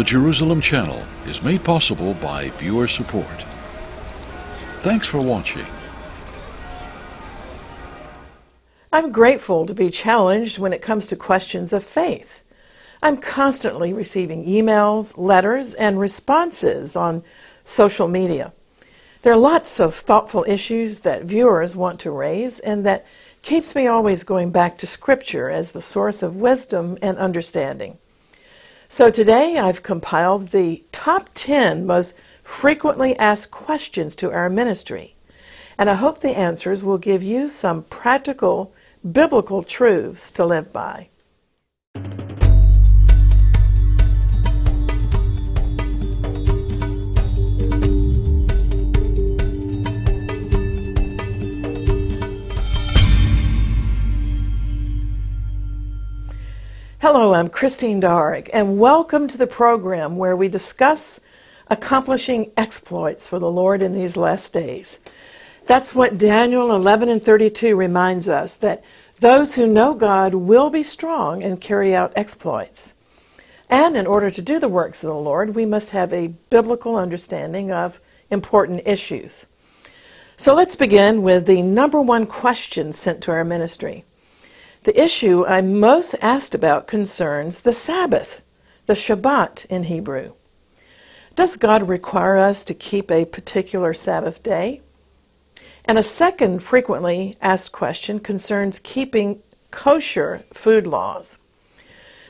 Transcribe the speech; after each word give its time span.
The 0.00 0.04
Jerusalem 0.04 0.62
Channel 0.62 1.04
is 1.26 1.42
made 1.42 1.62
possible 1.62 2.14
by 2.14 2.48
viewer 2.56 2.88
support. 2.88 3.44
Thanks 4.80 5.06
for 5.06 5.20
watching. 5.20 5.66
I'm 8.90 9.12
grateful 9.12 9.66
to 9.66 9.74
be 9.74 9.90
challenged 9.90 10.58
when 10.58 10.72
it 10.72 10.80
comes 10.80 11.06
to 11.08 11.16
questions 11.16 11.74
of 11.74 11.84
faith. 11.84 12.40
I'm 13.02 13.18
constantly 13.18 13.92
receiving 13.92 14.46
emails, 14.46 15.12
letters, 15.18 15.74
and 15.74 16.00
responses 16.00 16.96
on 16.96 17.22
social 17.64 18.08
media. 18.08 18.54
There 19.20 19.34
are 19.34 19.38
lots 19.52 19.80
of 19.80 19.94
thoughtful 19.94 20.46
issues 20.48 21.00
that 21.00 21.24
viewers 21.24 21.76
want 21.76 22.00
to 22.00 22.10
raise 22.10 22.58
and 22.60 22.86
that 22.86 23.04
keeps 23.42 23.74
me 23.74 23.86
always 23.86 24.24
going 24.24 24.50
back 24.50 24.78
to 24.78 24.86
Scripture 24.86 25.50
as 25.50 25.72
the 25.72 25.82
source 25.82 26.22
of 26.22 26.36
wisdom 26.36 26.96
and 27.02 27.18
understanding. 27.18 27.98
So 28.92 29.08
today 29.08 29.56
I've 29.56 29.84
compiled 29.84 30.48
the 30.48 30.82
top 30.90 31.30
10 31.34 31.86
most 31.86 32.12
frequently 32.42 33.16
asked 33.20 33.52
questions 33.52 34.16
to 34.16 34.32
our 34.32 34.50
ministry. 34.50 35.14
And 35.78 35.88
I 35.88 35.94
hope 35.94 36.18
the 36.18 36.36
answers 36.36 36.82
will 36.82 36.98
give 36.98 37.22
you 37.22 37.48
some 37.48 37.84
practical 37.84 38.74
biblical 39.08 39.62
truths 39.62 40.32
to 40.32 40.44
live 40.44 40.72
by. 40.72 41.08
Hello, 57.12 57.34
I'm 57.34 57.48
Christine 57.48 57.98
Darg, 57.98 58.50
and 58.52 58.78
welcome 58.78 59.26
to 59.26 59.36
the 59.36 59.48
program 59.48 60.16
where 60.16 60.36
we 60.36 60.46
discuss 60.46 61.18
accomplishing 61.66 62.52
exploits 62.56 63.26
for 63.26 63.40
the 63.40 63.50
Lord 63.50 63.82
in 63.82 63.92
these 63.94 64.16
last 64.16 64.52
days. 64.52 65.00
That's 65.66 65.92
what 65.92 66.18
Daniel 66.18 66.72
11 66.72 67.08
and 67.08 67.20
32 67.20 67.74
reminds 67.74 68.28
us 68.28 68.54
that 68.58 68.84
those 69.18 69.56
who 69.56 69.66
know 69.66 69.92
God 69.92 70.34
will 70.34 70.70
be 70.70 70.84
strong 70.84 71.42
and 71.42 71.60
carry 71.60 71.96
out 71.96 72.12
exploits. 72.14 72.92
And 73.68 73.96
in 73.96 74.06
order 74.06 74.30
to 74.30 74.40
do 74.40 74.60
the 74.60 74.68
works 74.68 75.02
of 75.02 75.08
the 75.08 75.14
Lord, 75.14 75.56
we 75.56 75.66
must 75.66 75.90
have 75.90 76.12
a 76.12 76.28
biblical 76.28 76.94
understanding 76.94 77.72
of 77.72 78.00
important 78.30 78.82
issues. 78.86 79.46
So 80.36 80.54
let's 80.54 80.76
begin 80.76 81.22
with 81.22 81.46
the 81.46 81.62
number 81.62 82.00
one 82.00 82.26
question 82.26 82.92
sent 82.92 83.20
to 83.24 83.32
our 83.32 83.44
ministry. 83.44 84.04
The 84.84 84.98
issue 84.98 85.44
I'm 85.46 85.78
most 85.78 86.14
asked 86.22 86.54
about 86.54 86.86
concerns 86.86 87.60
the 87.60 87.72
Sabbath, 87.74 88.40
the 88.86 88.94
Shabbat 88.94 89.66
in 89.66 89.84
Hebrew. 89.84 90.32
Does 91.36 91.58
God 91.58 91.86
require 91.86 92.38
us 92.38 92.64
to 92.64 92.72
keep 92.72 93.10
a 93.10 93.26
particular 93.26 93.92
Sabbath 93.92 94.42
day? 94.42 94.80
And 95.84 95.98
a 95.98 96.02
second 96.02 96.62
frequently 96.62 97.36
asked 97.42 97.72
question 97.72 98.20
concerns 98.20 98.78
keeping 98.78 99.42
kosher 99.70 100.44
food 100.54 100.86
laws. 100.86 101.36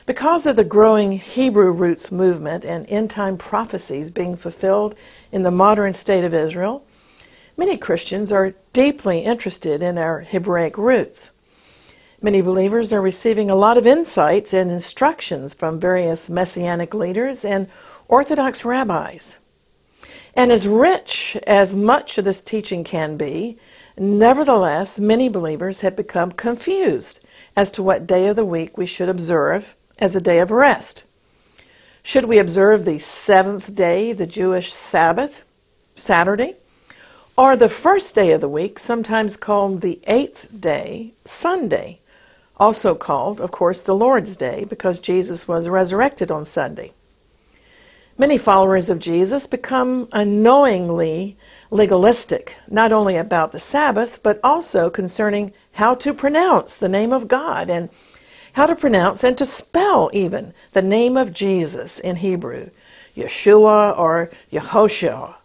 Because 0.05 0.45
of 0.45 0.57
the 0.57 0.65
growing 0.65 1.19
Hebrew 1.19 1.71
roots 1.71 2.11
movement 2.11 2.65
and 2.65 2.85
end 2.89 3.11
time 3.11 3.37
prophecies 3.37 4.11
being 4.11 4.35
fulfilled 4.35 4.93
in 5.31 5.43
the 5.43 5.51
modern 5.51 5.93
state 5.93 6.25
of 6.25 6.33
Israel, 6.33 6.85
many 7.55 7.77
Christians 7.77 8.29
are 8.29 8.55
deeply 8.73 9.19
interested 9.19 9.81
in 9.81 9.97
our 9.97 10.19
Hebraic 10.19 10.77
roots. 10.77 11.30
Many 12.23 12.41
believers 12.41 12.93
are 12.93 13.01
receiving 13.01 13.49
a 13.49 13.55
lot 13.55 13.79
of 13.79 13.87
insights 13.87 14.53
and 14.53 14.69
instructions 14.69 15.55
from 15.55 15.79
various 15.79 16.29
messianic 16.29 16.93
leaders 16.93 17.43
and 17.43 17.67
Orthodox 18.07 18.63
rabbis. 18.63 19.39
And 20.35 20.51
as 20.51 20.67
rich 20.67 21.35
as 21.47 21.75
much 21.75 22.19
of 22.19 22.25
this 22.25 22.39
teaching 22.39 22.83
can 22.83 23.17
be, 23.17 23.57
nevertheless, 23.97 24.99
many 24.99 25.29
believers 25.29 25.81
have 25.81 25.95
become 25.95 26.31
confused 26.31 27.19
as 27.55 27.71
to 27.71 27.81
what 27.81 28.05
day 28.05 28.27
of 28.27 28.35
the 28.35 28.45
week 28.45 28.77
we 28.77 28.85
should 28.85 29.09
observe 29.09 29.75
as 29.97 30.15
a 30.15 30.21
day 30.21 30.37
of 30.37 30.51
rest. 30.51 31.03
Should 32.03 32.25
we 32.25 32.37
observe 32.37 32.85
the 32.85 32.99
seventh 32.99 33.73
day, 33.73 34.13
the 34.13 34.27
Jewish 34.27 34.71
Sabbath, 34.71 35.41
Saturday, 35.95 36.57
or 37.35 37.55
the 37.55 37.67
first 37.67 38.13
day 38.13 38.31
of 38.31 38.41
the 38.41 38.47
week, 38.47 38.77
sometimes 38.77 39.35
called 39.35 39.81
the 39.81 39.99
eighth 40.05 40.47
day, 40.59 41.13
Sunday, 41.25 42.00
also 42.61 42.93
called, 42.93 43.41
of 43.41 43.49
course, 43.49 43.81
the 43.81 43.95
Lord's 43.95 44.37
Day, 44.37 44.65
because 44.69 44.99
Jesus 44.99 45.47
was 45.47 45.67
resurrected 45.67 46.29
on 46.29 46.45
Sunday. 46.45 46.93
Many 48.19 48.37
followers 48.37 48.87
of 48.87 48.99
Jesus 48.99 49.47
become 49.47 50.07
unknowingly 50.11 51.37
legalistic, 51.71 52.55
not 52.69 52.91
only 52.91 53.17
about 53.17 53.51
the 53.51 53.57
Sabbath, 53.57 54.21
but 54.21 54.39
also 54.43 54.91
concerning 54.91 55.53
how 55.73 55.95
to 55.95 56.13
pronounce 56.13 56.77
the 56.77 56.87
name 56.87 57.11
of 57.11 57.27
God 57.27 57.67
and 57.67 57.89
how 58.53 58.67
to 58.67 58.75
pronounce 58.75 59.23
and 59.23 59.35
to 59.39 59.45
spell 59.45 60.11
even 60.13 60.53
the 60.73 60.83
name 60.83 61.17
of 61.17 61.33
Jesus 61.33 61.99
in 61.99 62.17
Hebrew, 62.17 62.69
Yeshua 63.17 63.97
or 63.97 64.29
Yehoshua. 64.53 65.40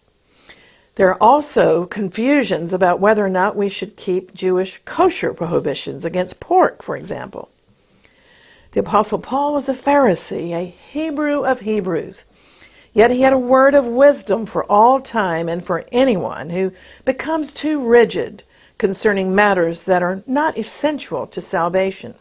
There 0.96 1.10
are 1.10 1.22
also 1.22 1.84
confusions 1.86 2.72
about 2.72 3.00
whether 3.00 3.24
or 3.24 3.28
not 3.28 3.54
we 3.54 3.68
should 3.68 3.96
keep 3.96 4.32
Jewish 4.34 4.80
kosher 4.86 5.34
prohibitions 5.34 6.06
against 6.06 6.40
pork, 6.40 6.82
for 6.82 6.96
example. 6.96 7.50
The 8.72 8.80
Apostle 8.80 9.18
Paul 9.18 9.54
was 9.54 9.68
a 9.68 9.74
Pharisee, 9.74 10.52
a 10.52 10.64
Hebrew 10.64 11.44
of 11.44 11.60
Hebrews. 11.60 12.24
Yet 12.94 13.10
he 13.10 13.20
had 13.20 13.34
a 13.34 13.38
word 13.38 13.74
of 13.74 13.84
wisdom 13.86 14.46
for 14.46 14.64
all 14.64 15.00
time 15.00 15.50
and 15.50 15.64
for 15.64 15.84
anyone 15.92 16.48
who 16.48 16.72
becomes 17.04 17.52
too 17.52 17.78
rigid 17.86 18.42
concerning 18.78 19.34
matters 19.34 19.84
that 19.84 20.02
are 20.02 20.22
not 20.26 20.56
essential 20.56 21.26
to 21.26 21.40
salvation. 21.42 22.14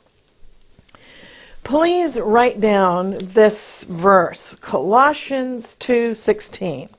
Please 1.64 2.20
write 2.20 2.60
down 2.60 3.16
this 3.20 3.86
verse, 3.86 4.56
Colossians 4.56 5.76
2:16. 5.80 6.90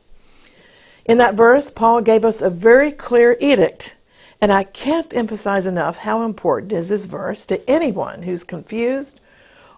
In 1.06 1.18
that 1.18 1.34
verse, 1.34 1.70
Paul 1.70 2.00
gave 2.02 2.24
us 2.24 2.42
a 2.42 2.50
very 2.50 2.90
clear 2.90 3.36
edict, 3.40 3.94
and 4.40 4.52
I 4.52 4.64
can't 4.64 5.14
emphasize 5.14 5.64
enough 5.64 5.98
how 5.98 6.24
important 6.24 6.72
is 6.72 6.88
this 6.88 7.04
verse 7.04 7.46
to 7.46 7.70
anyone 7.70 8.22
who's 8.22 8.42
confused 8.42 9.20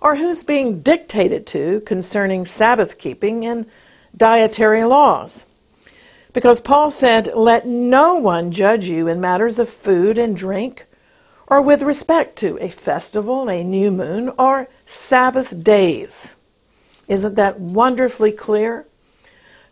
or 0.01 0.17
who's 0.17 0.43
being 0.43 0.81
dictated 0.81 1.47
to 1.49 1.81
concerning 1.83 2.47
Sabbath 2.47 2.97
keeping 2.97 3.45
and 3.45 3.67
dietary 4.17 4.85
laws. 4.85 5.45
Because 6.33 6.61
Paul 6.61 6.91
said, 6.91 7.33
Let 7.35 7.67
no 7.67 8.15
one 8.15 8.51
judge 8.51 8.87
you 8.87 9.07
in 9.07 9.21
matters 9.21 9.59
of 9.59 9.69
food 9.69 10.17
and 10.17 10.35
drink, 10.35 10.87
or 11.47 11.61
with 11.61 11.83
respect 11.83 12.37
to 12.37 12.59
a 12.59 12.71
festival, 12.71 13.51
a 13.51 13.63
new 13.63 13.91
moon, 13.91 14.33
or 14.39 14.69
Sabbath 14.87 15.63
days. 15.63 16.37
Isn't 17.07 17.35
that 17.35 17.61
wonderfully 17.61 18.33
clear? 18.33 18.87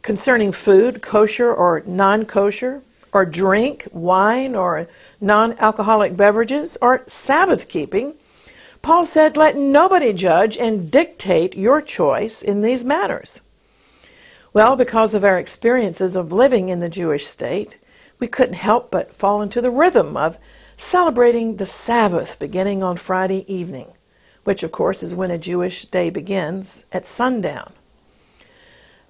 Concerning 0.06 0.52
food, 0.52 1.02
kosher 1.02 1.52
or 1.52 1.82
non 1.84 2.24
kosher, 2.24 2.80
or 3.12 3.26
drink, 3.26 3.88
wine, 3.90 4.54
or 4.54 4.86
non 5.20 5.58
alcoholic 5.58 6.16
beverages, 6.16 6.78
or 6.80 7.02
Sabbath 7.08 7.66
keeping, 7.66 8.14
Paul 8.82 9.04
said, 9.04 9.36
Let 9.36 9.56
nobody 9.56 10.12
judge 10.12 10.56
and 10.56 10.92
dictate 10.92 11.56
your 11.56 11.82
choice 11.82 12.40
in 12.40 12.62
these 12.62 12.84
matters. 12.84 13.40
Well, 14.52 14.76
because 14.76 15.12
of 15.12 15.24
our 15.24 15.40
experiences 15.40 16.14
of 16.14 16.32
living 16.32 16.68
in 16.68 16.78
the 16.78 16.88
Jewish 16.88 17.26
state, 17.26 17.76
we 18.20 18.28
couldn't 18.28 18.54
help 18.54 18.92
but 18.92 19.12
fall 19.12 19.42
into 19.42 19.60
the 19.60 19.72
rhythm 19.72 20.16
of 20.16 20.38
celebrating 20.76 21.56
the 21.56 21.66
Sabbath 21.66 22.38
beginning 22.38 22.80
on 22.80 22.96
Friday 22.96 23.44
evening, 23.52 23.88
which, 24.44 24.62
of 24.62 24.70
course, 24.70 25.02
is 25.02 25.16
when 25.16 25.32
a 25.32 25.36
Jewish 25.36 25.84
day 25.86 26.10
begins 26.10 26.84
at 26.92 27.04
sundown. 27.04 27.72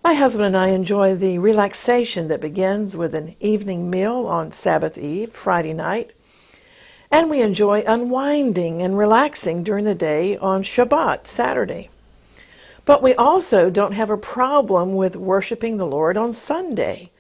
My 0.06 0.14
husband 0.14 0.44
and 0.44 0.56
I 0.56 0.69
enjoy 0.69 1.17
the 1.17 1.41
relaxation 1.41 2.29
that 2.29 2.41
begins 2.41 2.97
with 2.97 3.12
an 3.12 3.35
evening 3.41 3.91
meal 3.91 4.29
on 4.29 4.53
Sabbath 4.53 4.97
Eve, 4.97 5.32
Friday 5.32 5.73
night, 5.73 6.12
and 7.11 7.29
we 7.29 7.43
enjoy 7.43 7.82
unwinding 7.85 8.82
and 8.82 8.97
relaxing 8.97 9.64
during 9.64 9.85
the 9.85 9.97
day 9.97 10.37
on 10.37 10.62
Shabbat, 10.62 11.26
Saturday. 11.26 11.91
But 12.85 13.03
we 13.03 13.17
also 13.17 13.69
don't 13.69 13.94
have 13.94 14.08
a 14.08 14.17
problem 14.17 14.94
with 14.94 15.17
worshiping 15.17 15.76
the 15.76 15.88
Lord 15.88 16.17
on 16.17 16.32
Sunday, 16.32 17.11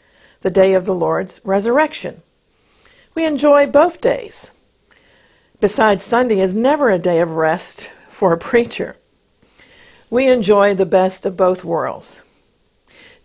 the 0.42 0.50
day 0.50 0.72
of 0.72 0.84
the 0.84 0.94
Lord's 0.94 1.40
resurrection. 1.42 2.22
We 3.16 3.24
enjoy 3.24 3.66
both 3.66 4.00
days. 4.00 4.52
Besides, 5.58 6.04
Sunday 6.04 6.38
is 6.38 6.54
never 6.54 6.90
a 6.90 7.00
day 7.00 7.18
of 7.18 7.32
rest 7.32 7.90
for 8.10 8.32
a 8.32 8.38
preacher. 8.38 8.94
We 10.08 10.28
enjoy 10.28 10.76
the 10.76 10.86
best 10.86 11.26
of 11.26 11.36
both 11.36 11.64
worlds. 11.64 12.20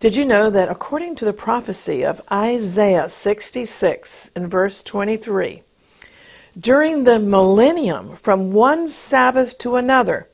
Did 0.02 0.16
you 0.16 0.24
know 0.24 0.50
that 0.50 0.68
according 0.68 1.14
to 1.14 1.24
the 1.24 1.32
prophecy 1.32 2.04
of 2.04 2.20
Isaiah 2.28 3.08
66 3.08 4.32
in 4.34 4.48
verse 4.48 4.82
23, 4.82 5.62
during 6.58 7.04
the 7.04 7.20
millennium 7.20 8.16
from 8.16 8.50
one 8.52 8.88
Sabbath 8.88 9.56
to 9.58 9.76
another, 9.76 10.28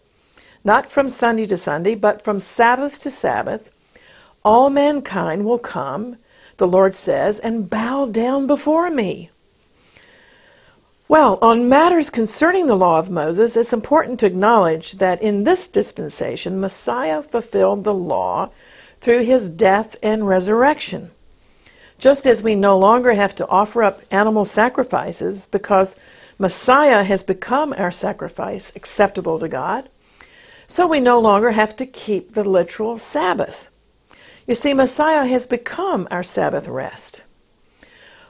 not 0.65 0.91
from 0.91 1.11
Sunday 1.11 1.45
to 1.49 1.59
Sunday, 1.59 1.95
but 1.95 2.25
from 2.25 2.41
Sabbath 2.41 2.99
to 3.01 3.11
Sabbath, 3.11 3.71
all 4.43 4.71
mankind 4.71 5.45
will 5.45 5.59
come, 5.59 6.17
the 6.57 6.67
Lord 6.67 6.95
says, 6.95 7.39
and 7.39 7.69
bow 7.69 8.07
down 8.07 8.47
before 8.47 8.89
me. 8.89 9.29
Well, 11.09 11.39
on 11.43 11.69
matters 11.69 12.09
concerning 12.09 12.69
the 12.69 12.75
law 12.75 12.99
of 12.99 13.11
Moses, 13.11 13.55
it's 13.55 13.75
important 13.75 14.19
to 14.21 14.27
acknowledge 14.27 14.93
that 14.93 15.21
in 15.21 15.45
this 15.45 15.69
dispensation, 15.69 16.59
Messiah 16.59 17.23
fulfilled 17.23 17.85
the 17.85 17.93
law 17.93 18.49
through 19.01 19.25
his 19.25 19.49
death 19.49 19.97
and 20.03 20.27
resurrection. 20.27 21.11
Just 21.99 22.27
as 22.27 22.43
we 22.43 22.55
no 22.55 22.79
longer 22.79 23.15
have 23.15 23.35
to 23.37 23.49
offer 23.49 23.83
up 23.83 24.03
animal 24.11 24.45
sacrifices 24.45 25.47
because 25.51 25.97
Messiah 26.39 27.03
has 27.03 27.23
become 27.25 27.73
our 27.73 27.91
sacrifice 27.91 28.73
acceptable 28.77 29.39
to 29.41 29.49
God, 29.49 29.89
so 30.69 30.87
we 30.87 31.01
no 31.01 31.19
longer 31.19 31.51
have 31.53 31.75
to 31.77 31.87
keep 31.87 32.35
the 32.35 32.45
literal 32.45 32.99
Sabbath. 32.99 33.69
You 34.47 34.55
see, 34.55 34.75
Messiah 34.75 35.27
has 35.27 35.47
become 35.47 36.07
our 36.11 36.23
Sabbath 36.23 36.69
rest. 36.69 37.23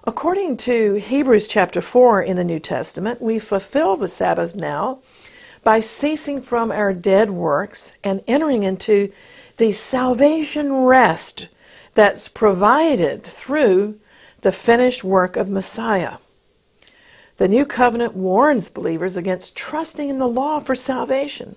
According 0.05 0.57
to 0.59 0.95
Hebrews 0.95 1.47
chapter 1.49 1.83
4 1.83 2.23
in 2.23 2.37
the 2.37 2.45
New 2.45 2.59
Testament, 2.59 3.21
we 3.21 3.39
fulfill 3.39 3.97
the 3.97 4.09
Sabbath 4.09 4.55
now 4.55 5.01
by 5.63 5.81
ceasing 5.81 6.41
from 6.41 6.73
our 6.73 6.95
dead 6.95 7.31
works 7.31 7.93
and 8.03 8.23
entering 8.27 8.63
into 8.63 9.13
the 9.59 9.73
salvation 9.73 10.73
rest 10.73 11.49
that's 11.95 12.29
provided 12.29 13.23
through 13.23 13.99
the 14.41 14.53
finished 14.53 15.05
work 15.05 15.37
of 15.37 15.51
Messiah. 15.51 16.19
The 17.39 17.49
new 17.49 17.65
covenant 17.65 18.15
warns 18.15 18.69
believers 18.69 19.17
against 19.17 19.57
trusting 19.57 20.09
in 20.09 20.19
the 20.19 20.29
law 20.29 20.61
for 20.61 20.75
salvation. 20.75 21.57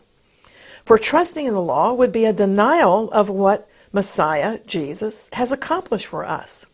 For 0.84 0.98
trusting 0.98 1.46
in 1.46 1.54
the 1.54 1.62
law 1.62 1.94
would 1.94 2.12
be 2.12 2.26
a 2.26 2.34
denial 2.34 3.12
of 3.12 3.30
what 3.30 3.70
Messiah, 3.94 4.60
Jesus, 4.66 5.30
has 5.34 5.52
accomplished 5.52 6.08
for 6.08 6.26
us. 6.26 6.66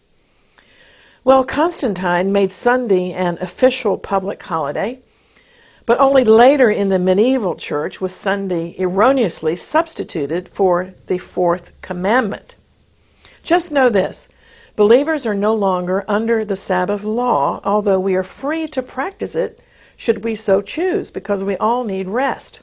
Well, 1.23 1.43
Constantine 1.43 2.31
made 2.31 2.53
Sunday 2.53 3.11
an 3.11 3.37
official 3.41 3.97
public 3.97 4.41
holiday, 4.43 4.99
but 5.87 5.99
only 6.01 6.25
later 6.25 6.69
in 6.69 6.89
the 6.89 6.99
medieval 6.99 7.55
church 7.55 8.01
was 8.01 8.13
Sunday 8.13 8.75
erroneously 8.77 9.55
substituted 9.55 10.49
for 10.49 10.93
the 11.07 11.17
fourth 11.17 11.71
commandment. 11.81 12.55
Just 13.41 13.71
know 13.71 13.89
this 13.89 14.27
believers 14.75 15.25
are 15.25 15.33
no 15.33 15.55
longer 15.55 16.03
under 16.07 16.43
the 16.43 16.57
Sabbath 16.57 17.05
law, 17.05 17.61
although 17.63 17.99
we 17.99 18.15
are 18.15 18.23
free 18.23 18.67
to 18.67 18.83
practice 18.83 19.33
it 19.33 19.59
should 19.95 20.25
we 20.25 20.35
so 20.35 20.61
choose, 20.61 21.09
because 21.09 21.43
we 21.43 21.55
all 21.57 21.85
need 21.85 22.09
rest. 22.09 22.59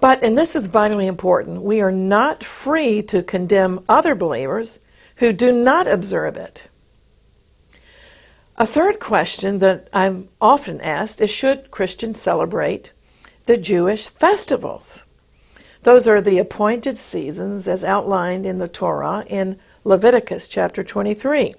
But, 0.00 0.22
and 0.22 0.38
this 0.38 0.54
is 0.54 0.66
vitally 0.66 1.08
important, 1.08 1.62
we 1.62 1.80
are 1.80 1.92
not 1.92 2.44
free 2.44 3.02
to 3.02 3.22
condemn 3.22 3.84
other 3.88 4.14
believers 4.14 4.78
who 5.16 5.32
do 5.32 5.52
not 5.52 5.88
observe 5.88 6.36
it. 6.36 6.67
A 8.60 8.66
third 8.66 8.98
question 8.98 9.60
that 9.60 9.88
I'm 9.92 10.30
often 10.40 10.80
asked 10.80 11.20
is 11.20 11.30
should 11.30 11.70
Christians 11.70 12.20
celebrate 12.20 12.90
the 13.46 13.56
Jewish 13.56 14.08
festivals? 14.08 15.04
Those 15.84 16.08
are 16.08 16.20
the 16.20 16.38
appointed 16.38 16.98
seasons 16.98 17.68
as 17.68 17.84
outlined 17.84 18.44
in 18.44 18.58
the 18.58 18.66
Torah 18.66 19.24
in 19.28 19.60
Leviticus 19.84 20.48
chapter 20.48 20.82
23. 20.82 21.54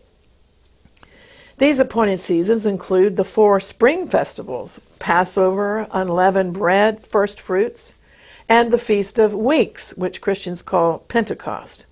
These 1.57 1.79
appointed 1.79 2.19
seasons 2.19 2.65
include 2.65 3.15
the 3.15 3.23
four 3.23 3.61
spring 3.61 4.05
festivals 4.05 4.81
Passover, 4.99 5.87
unleavened 5.91 6.53
bread, 6.53 7.07
first 7.07 7.39
fruits, 7.39 7.93
and 8.49 8.71
the 8.71 8.77
Feast 8.77 9.17
of 9.17 9.33
Weeks, 9.33 9.91
which 9.95 10.19
Christians 10.19 10.61
call 10.61 10.99
Pentecost. 11.07 11.85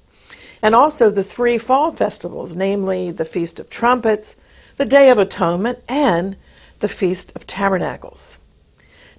And 0.62 0.76
also 0.76 1.10
the 1.10 1.24
three 1.24 1.58
fall 1.58 1.94
festivals, 1.94 2.58
namely 2.58 3.10
the 3.10 3.24
Feast 3.24 3.58
of 3.62 3.70
Trumpets, 3.70 4.36
the 4.78 4.86
Day 4.86 5.10
of 5.10 5.18
Atonement, 5.18 5.80
and 5.90 6.38
the 6.80 6.88
Feast 6.88 7.32
of 7.36 7.48
Tabernacles. 7.48 8.38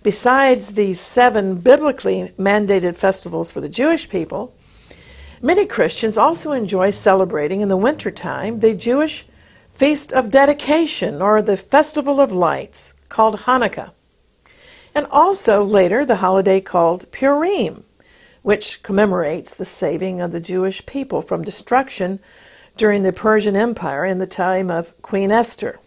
Besides 0.05 0.75
these 0.75 1.01
seven 1.01 1.57
biblically 1.57 2.33
mandated 2.39 2.95
festivals 2.95 3.51
for 3.51 3.61
the 3.61 3.69
Jewish 3.69 4.09
people, 4.09 4.55
many 5.43 5.67
Christians 5.67 6.17
also 6.17 6.53
enjoy 6.53 6.91
celebrating 6.91 7.61
in 7.61 7.69
the 7.69 7.77
wintertime 7.77 8.61
the 8.61 8.73
Jewish 8.73 9.27
Feast 9.75 10.13
of 10.13 10.31
Dedication 10.31 11.21
or 11.21 11.43
the 11.43 11.57
Festival 11.57 12.21
of 12.21 12.31
Lights 12.31 12.93
called 13.09 13.41
Hanukkah, 13.41 13.91
and 14.95 15.09
also 15.11 15.65
later 15.65 16.07
the 16.07 16.17
holiday 16.17 16.61
called 16.61 17.11
Purim, 17.11 17.83
which 18.43 18.81
commemorates 18.85 19.55
the 19.55 19.65
saving 19.65 20.21
of 20.21 20.31
the 20.31 20.41
Jewish 20.41 20.87
people 20.87 21.21
from 21.21 21.43
destruction 21.43 22.21
during 22.79 23.03
the 23.03 23.13
Persian 23.13 23.57
Empire 23.57 24.05
in 24.05 24.19
the 24.19 24.27
time 24.27 24.71
of 24.71 25.01
Queen 25.03 25.31
Esther. 25.31 25.79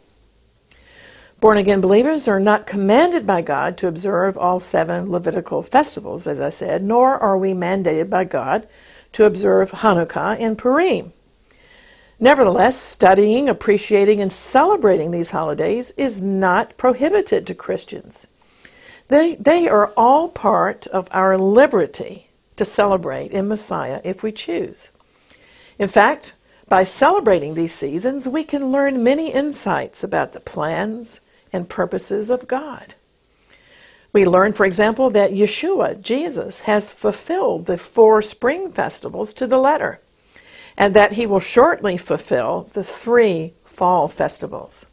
Born 1.40 1.58
again 1.58 1.82
believers 1.82 2.28
are 2.28 2.40
not 2.40 2.68
commanded 2.68 3.26
by 3.26 3.42
God 3.42 3.76
to 3.78 3.88
observe 3.88 4.38
all 4.38 4.60
seven 4.60 5.10
Levitical 5.10 5.64
festivals, 5.64 6.28
as 6.28 6.40
I 6.40 6.50
said, 6.50 6.84
nor 6.84 7.18
are 7.18 7.38
we 7.38 7.54
mandated 7.54 8.12
by 8.12 8.26
God 8.26 8.68
to 9.14 9.26
observe 9.26 9.72
Hanukkah 9.72 10.38
and 10.40 10.56
Purim. 10.58 11.14
Nevertheless, 12.20 12.78
studying, 12.80 13.50
appreciating, 13.50 14.22
and 14.22 14.32
celebrating 14.32 15.10
these 15.10 15.32
holidays 15.32 15.92
is 15.98 16.22
not 16.22 16.78
prohibited 16.78 17.48
to 17.48 17.56
Christians. 17.56 18.28
They, 19.08 19.34
they 19.36 19.68
are 19.68 19.88
all 19.98 20.30
part 20.30 20.86
of 20.88 21.08
our 21.10 21.38
liberty 21.38 22.28
to 22.58 22.64
celebrate 22.64 23.32
in 23.32 23.48
Messiah 23.48 24.02
if 24.04 24.22
we 24.22 24.32
choose. 24.32 24.92
In 25.80 25.88
fact, 25.88 26.34
by 26.72 26.86
celebrating 26.86 27.54
these 27.54 27.74
seasons, 27.74 28.30
we 28.30 28.46
can 28.46 28.72
learn 28.72 29.04
many 29.04 29.30
insights 29.34 30.06
about 30.06 30.32
the 30.32 30.40
plans 30.40 31.20
and 31.52 31.68
purposes 31.68 32.30
of 32.30 32.48
God. 32.48 32.94
We 34.14 34.24
learn, 34.24 34.54
for 34.54 34.66
example, 34.66 35.10
that 35.10 35.34
Yeshua, 35.34 36.02
Jesus, 36.02 36.62
has 36.62 36.94
fulfilled 36.94 37.66
the 37.66 37.78
four 37.78 38.22
spring 38.22 38.72
festivals 38.72 39.34
to 39.34 39.48
the 39.48 39.58
letter, 39.58 40.00
and 40.78 40.94
that 40.94 41.12
he 41.12 41.26
will 41.26 41.42
shortly 41.42 41.98
fulfill 41.98 42.70
the 42.72 42.86
three 42.86 43.54
fall 43.66 44.08
festivals. 44.08 44.86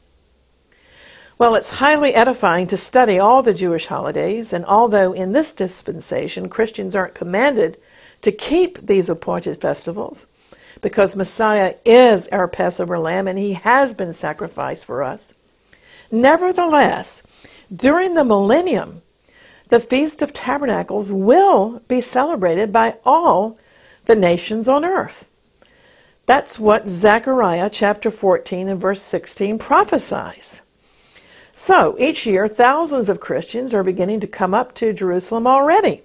Well, 1.38 1.54
it's 1.54 1.78
highly 1.78 2.12
edifying 2.12 2.66
to 2.66 2.76
study 2.76 3.20
all 3.20 3.44
the 3.44 3.54
Jewish 3.54 3.86
holidays, 3.86 4.52
and 4.52 4.64
although 4.64 5.12
in 5.12 5.30
this 5.30 5.52
dispensation 5.52 6.48
Christians 6.48 6.96
aren't 6.96 7.14
commanded 7.14 7.78
to 8.22 8.32
keep 8.32 8.84
these 8.84 9.08
appointed 9.08 9.60
festivals, 9.60 10.26
because 10.80 11.16
Messiah 11.16 11.74
is 11.84 12.28
our 12.28 12.48
Passover 12.48 12.98
lamb 12.98 13.28
and 13.28 13.38
he 13.38 13.54
has 13.54 13.94
been 13.94 14.12
sacrificed 14.12 14.84
for 14.84 15.02
us. 15.02 15.34
Nevertheless, 16.10 17.22
during 17.74 18.14
the 18.14 18.24
millennium, 18.24 19.02
the 19.68 19.80
Feast 19.80 20.22
of 20.22 20.32
Tabernacles 20.32 21.12
will 21.12 21.82
be 21.88 22.00
celebrated 22.00 22.72
by 22.72 22.96
all 23.04 23.58
the 24.06 24.14
nations 24.14 24.68
on 24.68 24.84
earth. 24.84 25.26
That's 26.26 26.58
what 26.58 26.88
Zechariah 26.88 27.70
chapter 27.70 28.10
14 28.10 28.68
and 28.68 28.80
verse 28.80 29.02
16 29.02 29.58
prophesies. 29.58 30.60
So 31.56 31.96
each 31.98 32.24
year, 32.24 32.46
thousands 32.46 33.08
of 33.08 33.20
Christians 33.20 33.74
are 33.74 33.82
beginning 33.82 34.20
to 34.20 34.26
come 34.26 34.54
up 34.54 34.74
to 34.76 34.92
Jerusalem 34.92 35.46
already 35.46 36.02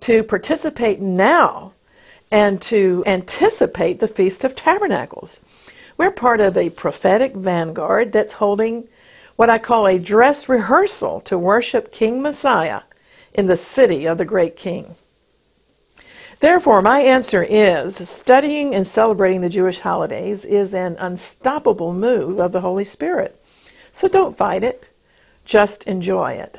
to 0.00 0.22
participate 0.22 1.00
now 1.00 1.72
and 2.32 2.62
to 2.62 3.04
anticipate 3.06 4.00
the 4.00 4.08
Feast 4.08 4.42
of 4.42 4.56
Tabernacles. 4.56 5.38
We're 5.98 6.10
part 6.10 6.40
of 6.40 6.56
a 6.56 6.70
prophetic 6.70 7.34
vanguard 7.34 8.10
that's 8.10 8.32
holding 8.32 8.88
what 9.36 9.50
I 9.50 9.58
call 9.58 9.86
a 9.86 9.98
dress 9.98 10.48
rehearsal 10.48 11.20
to 11.22 11.38
worship 11.38 11.92
King 11.92 12.22
Messiah 12.22 12.82
in 13.34 13.46
the 13.46 13.56
city 13.56 14.06
of 14.06 14.16
the 14.16 14.24
great 14.24 14.56
King. 14.56 14.94
Therefore, 16.40 16.80
my 16.80 17.00
answer 17.00 17.42
is 17.42 17.96
studying 18.08 18.74
and 18.74 18.86
celebrating 18.86 19.42
the 19.42 19.50
Jewish 19.50 19.80
holidays 19.80 20.46
is 20.46 20.72
an 20.72 20.96
unstoppable 20.98 21.92
move 21.92 22.38
of 22.38 22.52
the 22.52 22.62
Holy 22.62 22.84
Spirit. 22.84 23.38
So 23.92 24.08
don't 24.08 24.36
fight 24.36 24.64
it, 24.64 24.88
just 25.44 25.82
enjoy 25.84 26.32
it. 26.32 26.58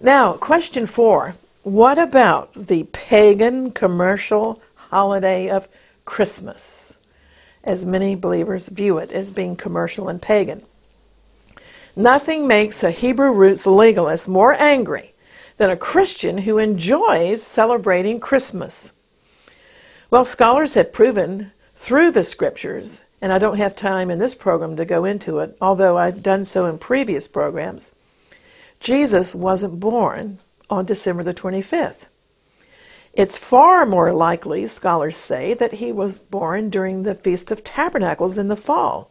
Now, 0.00 0.34
question 0.34 0.86
four 0.86 1.34
what 1.62 1.98
about 1.98 2.54
the 2.54 2.84
pagan 2.92 3.70
commercial 3.70 4.60
holiday 4.74 5.48
of 5.48 5.68
Christmas, 6.04 6.94
as 7.62 7.84
many 7.84 8.16
believers 8.16 8.68
view 8.68 8.98
it 8.98 9.12
as 9.12 9.30
being 9.30 9.54
commercial 9.54 10.08
and 10.08 10.20
pagan? 10.20 10.62
Nothing 11.94 12.48
makes 12.48 12.82
a 12.82 12.90
Hebrew 12.90 13.32
roots 13.32 13.66
legalist 13.66 14.26
more 14.26 14.54
angry 14.54 15.14
than 15.56 15.70
a 15.70 15.76
Christian 15.76 16.38
who 16.38 16.58
enjoys 16.58 17.42
celebrating 17.42 18.18
Christmas. 18.18 18.92
Well, 20.10 20.24
scholars 20.24 20.74
have 20.74 20.92
proven 20.92 21.52
through 21.76 22.10
the 22.10 22.24
scriptures, 22.24 23.02
and 23.20 23.32
I 23.32 23.38
don't 23.38 23.58
have 23.58 23.76
time 23.76 24.10
in 24.10 24.18
this 24.18 24.34
program 24.34 24.76
to 24.76 24.84
go 24.84 25.04
into 25.04 25.38
it, 25.38 25.56
although 25.60 25.96
I've 25.96 26.22
done 26.22 26.44
so 26.44 26.66
in 26.66 26.78
previous 26.78 27.28
programs. 27.28 27.92
Jesus 28.80 29.34
wasn't 29.34 29.78
born 29.78 30.40
on 30.70 30.84
December 30.84 31.22
the 31.22 31.34
25th. 31.34 32.06
It's 33.12 33.36
far 33.36 33.84
more 33.84 34.12
likely, 34.12 34.66
scholars 34.66 35.16
say, 35.16 35.52
that 35.54 35.74
he 35.74 35.92
was 35.92 36.18
born 36.18 36.70
during 36.70 37.02
the 37.02 37.14
Feast 37.14 37.50
of 37.50 37.62
Tabernacles 37.62 38.38
in 38.38 38.48
the 38.48 38.56
fall, 38.56 39.10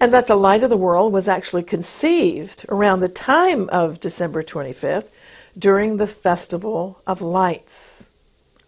and 0.00 0.12
that 0.12 0.26
the 0.26 0.34
light 0.34 0.64
of 0.64 0.70
the 0.70 0.76
world 0.76 1.12
was 1.12 1.28
actually 1.28 1.62
conceived 1.62 2.66
around 2.68 2.98
the 2.98 3.08
time 3.08 3.68
of 3.68 4.00
December 4.00 4.42
25th 4.42 5.08
during 5.56 5.98
the 5.98 6.06
Festival 6.08 7.00
of 7.06 7.22
Lights, 7.22 8.08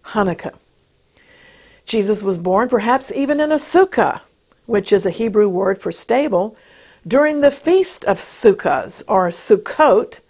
Hanukkah. 0.07 0.55
Jesus 1.85 2.23
was 2.23 2.39
born 2.39 2.69
perhaps 2.69 3.11
even 3.13 3.41
in 3.41 3.51
a 3.51 3.57
sukkah, 3.57 4.21
which 4.67 4.93
is 4.93 5.05
a 5.05 5.11
Hebrew 5.11 5.49
word 5.49 5.79
for 5.79 5.91
stable, 5.91 6.57
during 7.07 7.41
the 7.41 7.51
Feast 7.51 8.05
of 8.05 8.19
Sukkahs, 8.19 9.03
or 9.07 9.29
Sukkot, 9.29 10.21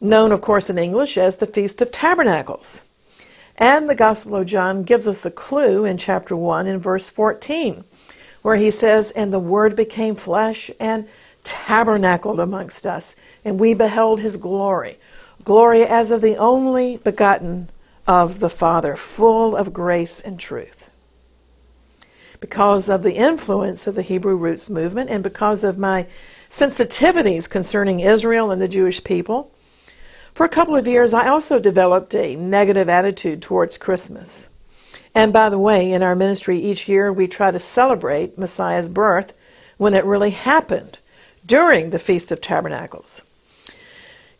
known, 0.00 0.32
of 0.32 0.40
course, 0.40 0.70
in 0.70 0.78
English 0.78 1.18
as 1.18 1.36
the 1.36 1.46
Feast 1.46 1.80
of 1.80 1.92
Tabernacles. 1.92 2.80
And 3.56 3.88
the 3.88 3.94
Gospel 3.94 4.36
of 4.36 4.46
John 4.46 4.84
gives 4.84 5.08
us 5.08 5.26
a 5.26 5.30
clue 5.30 5.84
in 5.84 5.98
chapter 5.98 6.36
1 6.36 6.66
in 6.66 6.78
verse 6.78 7.08
14, 7.08 7.84
where 8.42 8.56
he 8.56 8.70
says, 8.70 9.10
And 9.10 9.32
the 9.32 9.40
Word 9.40 9.74
became 9.74 10.14
flesh 10.14 10.70
and 10.78 11.08
tabernacled 11.42 12.38
amongst 12.38 12.86
us, 12.86 13.16
and 13.44 13.58
we 13.58 13.74
beheld 13.74 14.20
his 14.20 14.36
glory. 14.36 14.98
Glory 15.44 15.84
as 15.84 16.10
of 16.10 16.20
the 16.20 16.36
only 16.36 16.98
begotten 16.98 17.70
of 18.06 18.40
the 18.40 18.50
Father, 18.50 18.96
full 18.96 19.56
of 19.56 19.72
grace 19.72 20.20
and 20.20 20.38
truth. 20.38 20.90
Because 22.40 22.88
of 22.88 23.02
the 23.02 23.14
influence 23.14 23.86
of 23.86 23.96
the 23.96 24.02
Hebrew 24.02 24.36
roots 24.36 24.70
movement 24.70 25.10
and 25.10 25.24
because 25.24 25.64
of 25.64 25.78
my 25.78 26.06
sensitivities 26.48 27.50
concerning 27.50 28.00
Israel 28.00 28.50
and 28.50 28.62
the 28.62 28.68
Jewish 28.68 29.02
people, 29.02 29.50
for 30.38 30.44
a 30.44 30.48
couple 30.48 30.76
of 30.76 30.86
years, 30.86 31.12
I 31.12 31.26
also 31.26 31.58
developed 31.58 32.14
a 32.14 32.36
negative 32.36 32.88
attitude 32.88 33.42
towards 33.42 33.76
Christmas. 33.76 34.46
And 35.12 35.32
by 35.32 35.50
the 35.50 35.58
way, 35.58 35.90
in 35.90 36.00
our 36.04 36.14
ministry 36.14 36.60
each 36.60 36.88
year, 36.88 37.12
we 37.12 37.26
try 37.26 37.50
to 37.50 37.58
celebrate 37.58 38.38
Messiah's 38.38 38.88
birth 38.88 39.34
when 39.78 39.94
it 39.94 40.04
really 40.04 40.30
happened 40.30 40.98
during 41.44 41.90
the 41.90 41.98
Feast 41.98 42.30
of 42.30 42.40
Tabernacles. 42.40 43.22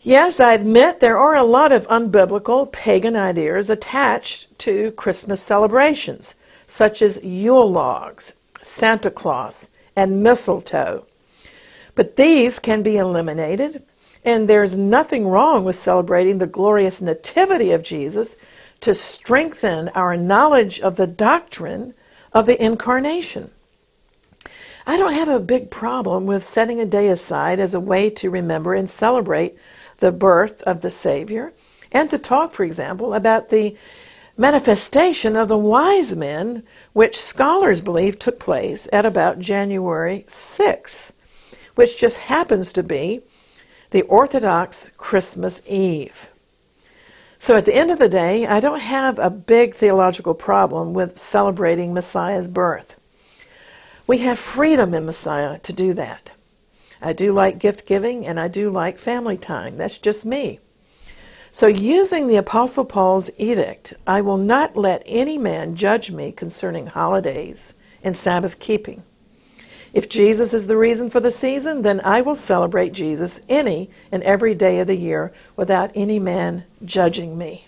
Yes, 0.00 0.38
I 0.38 0.52
admit 0.52 1.00
there 1.00 1.18
are 1.18 1.34
a 1.34 1.42
lot 1.42 1.72
of 1.72 1.88
unbiblical 1.88 2.70
pagan 2.70 3.16
ideas 3.16 3.68
attached 3.68 4.56
to 4.60 4.92
Christmas 4.92 5.42
celebrations, 5.42 6.36
such 6.68 7.02
as 7.02 7.24
Yule 7.24 7.68
logs, 7.68 8.34
Santa 8.62 9.10
Claus, 9.10 9.68
and 9.96 10.22
mistletoe. 10.22 11.06
But 11.96 12.14
these 12.14 12.60
can 12.60 12.84
be 12.84 12.98
eliminated 12.98 13.82
and 14.24 14.48
there's 14.48 14.76
nothing 14.76 15.26
wrong 15.26 15.64
with 15.64 15.76
celebrating 15.76 16.38
the 16.38 16.46
glorious 16.46 17.00
nativity 17.00 17.70
of 17.72 17.82
Jesus 17.82 18.36
to 18.80 18.94
strengthen 18.94 19.88
our 19.90 20.16
knowledge 20.16 20.80
of 20.80 20.96
the 20.96 21.06
doctrine 21.06 21.94
of 22.32 22.46
the 22.46 22.62
incarnation. 22.62 23.50
I 24.86 24.96
don't 24.96 25.14
have 25.14 25.28
a 25.28 25.40
big 25.40 25.70
problem 25.70 26.26
with 26.26 26.42
setting 26.42 26.80
a 26.80 26.86
day 26.86 27.08
aside 27.08 27.60
as 27.60 27.74
a 27.74 27.80
way 27.80 28.08
to 28.10 28.30
remember 28.30 28.74
and 28.74 28.88
celebrate 28.88 29.56
the 29.98 30.12
birth 30.12 30.62
of 30.62 30.80
the 30.80 30.90
Savior 30.90 31.52
and 31.92 32.08
to 32.10 32.18
talk, 32.18 32.52
for 32.52 32.64
example, 32.64 33.14
about 33.14 33.48
the 33.48 33.76
manifestation 34.36 35.36
of 35.36 35.48
the 35.48 35.58
wise 35.58 36.14
men, 36.14 36.62
which 36.92 37.16
scholars 37.16 37.80
believe 37.80 38.18
took 38.18 38.38
place 38.38 38.88
at 38.92 39.04
about 39.04 39.40
January 39.40 40.24
6th, 40.28 41.10
which 41.74 41.98
just 41.98 42.18
happens 42.18 42.72
to 42.72 42.82
be 42.82 43.20
the 43.90 44.02
Orthodox 44.02 44.90
Christmas 44.96 45.62
Eve. 45.66 46.28
So 47.38 47.56
at 47.56 47.64
the 47.64 47.74
end 47.74 47.90
of 47.90 47.98
the 47.98 48.08
day, 48.08 48.46
I 48.46 48.60
don't 48.60 48.80
have 48.80 49.18
a 49.18 49.30
big 49.30 49.74
theological 49.74 50.34
problem 50.34 50.92
with 50.92 51.18
celebrating 51.18 51.94
Messiah's 51.94 52.48
birth. 52.48 52.96
We 54.06 54.18
have 54.18 54.38
freedom 54.38 54.92
in 54.92 55.06
Messiah 55.06 55.58
to 55.60 55.72
do 55.72 55.94
that. 55.94 56.30
I 57.00 57.12
do 57.12 57.32
like 57.32 57.58
gift 57.58 57.86
giving 57.86 58.26
and 58.26 58.40
I 58.40 58.48
do 58.48 58.70
like 58.70 58.98
family 58.98 59.36
time. 59.36 59.76
That's 59.76 59.98
just 59.98 60.26
me. 60.26 60.58
So, 61.50 61.66
using 61.66 62.26
the 62.26 62.36
Apostle 62.36 62.84
Paul's 62.84 63.30
edict, 63.38 63.94
I 64.06 64.20
will 64.20 64.36
not 64.36 64.76
let 64.76 65.02
any 65.06 65.38
man 65.38 65.76
judge 65.76 66.10
me 66.10 66.30
concerning 66.30 66.88
holidays 66.88 67.72
and 68.02 68.14
Sabbath 68.14 68.58
keeping. 68.58 69.02
If 69.98 70.08
Jesus 70.08 70.54
is 70.54 70.68
the 70.68 70.76
reason 70.76 71.10
for 71.10 71.18
the 71.18 71.32
season, 71.32 71.82
then 71.82 72.00
I 72.04 72.20
will 72.20 72.36
celebrate 72.36 72.92
Jesus 72.92 73.40
any 73.48 73.90
and 74.12 74.22
every 74.22 74.54
day 74.54 74.78
of 74.78 74.86
the 74.86 74.94
year 74.94 75.32
without 75.56 75.90
any 75.92 76.20
man 76.20 76.62
judging 76.84 77.36
me. 77.36 77.66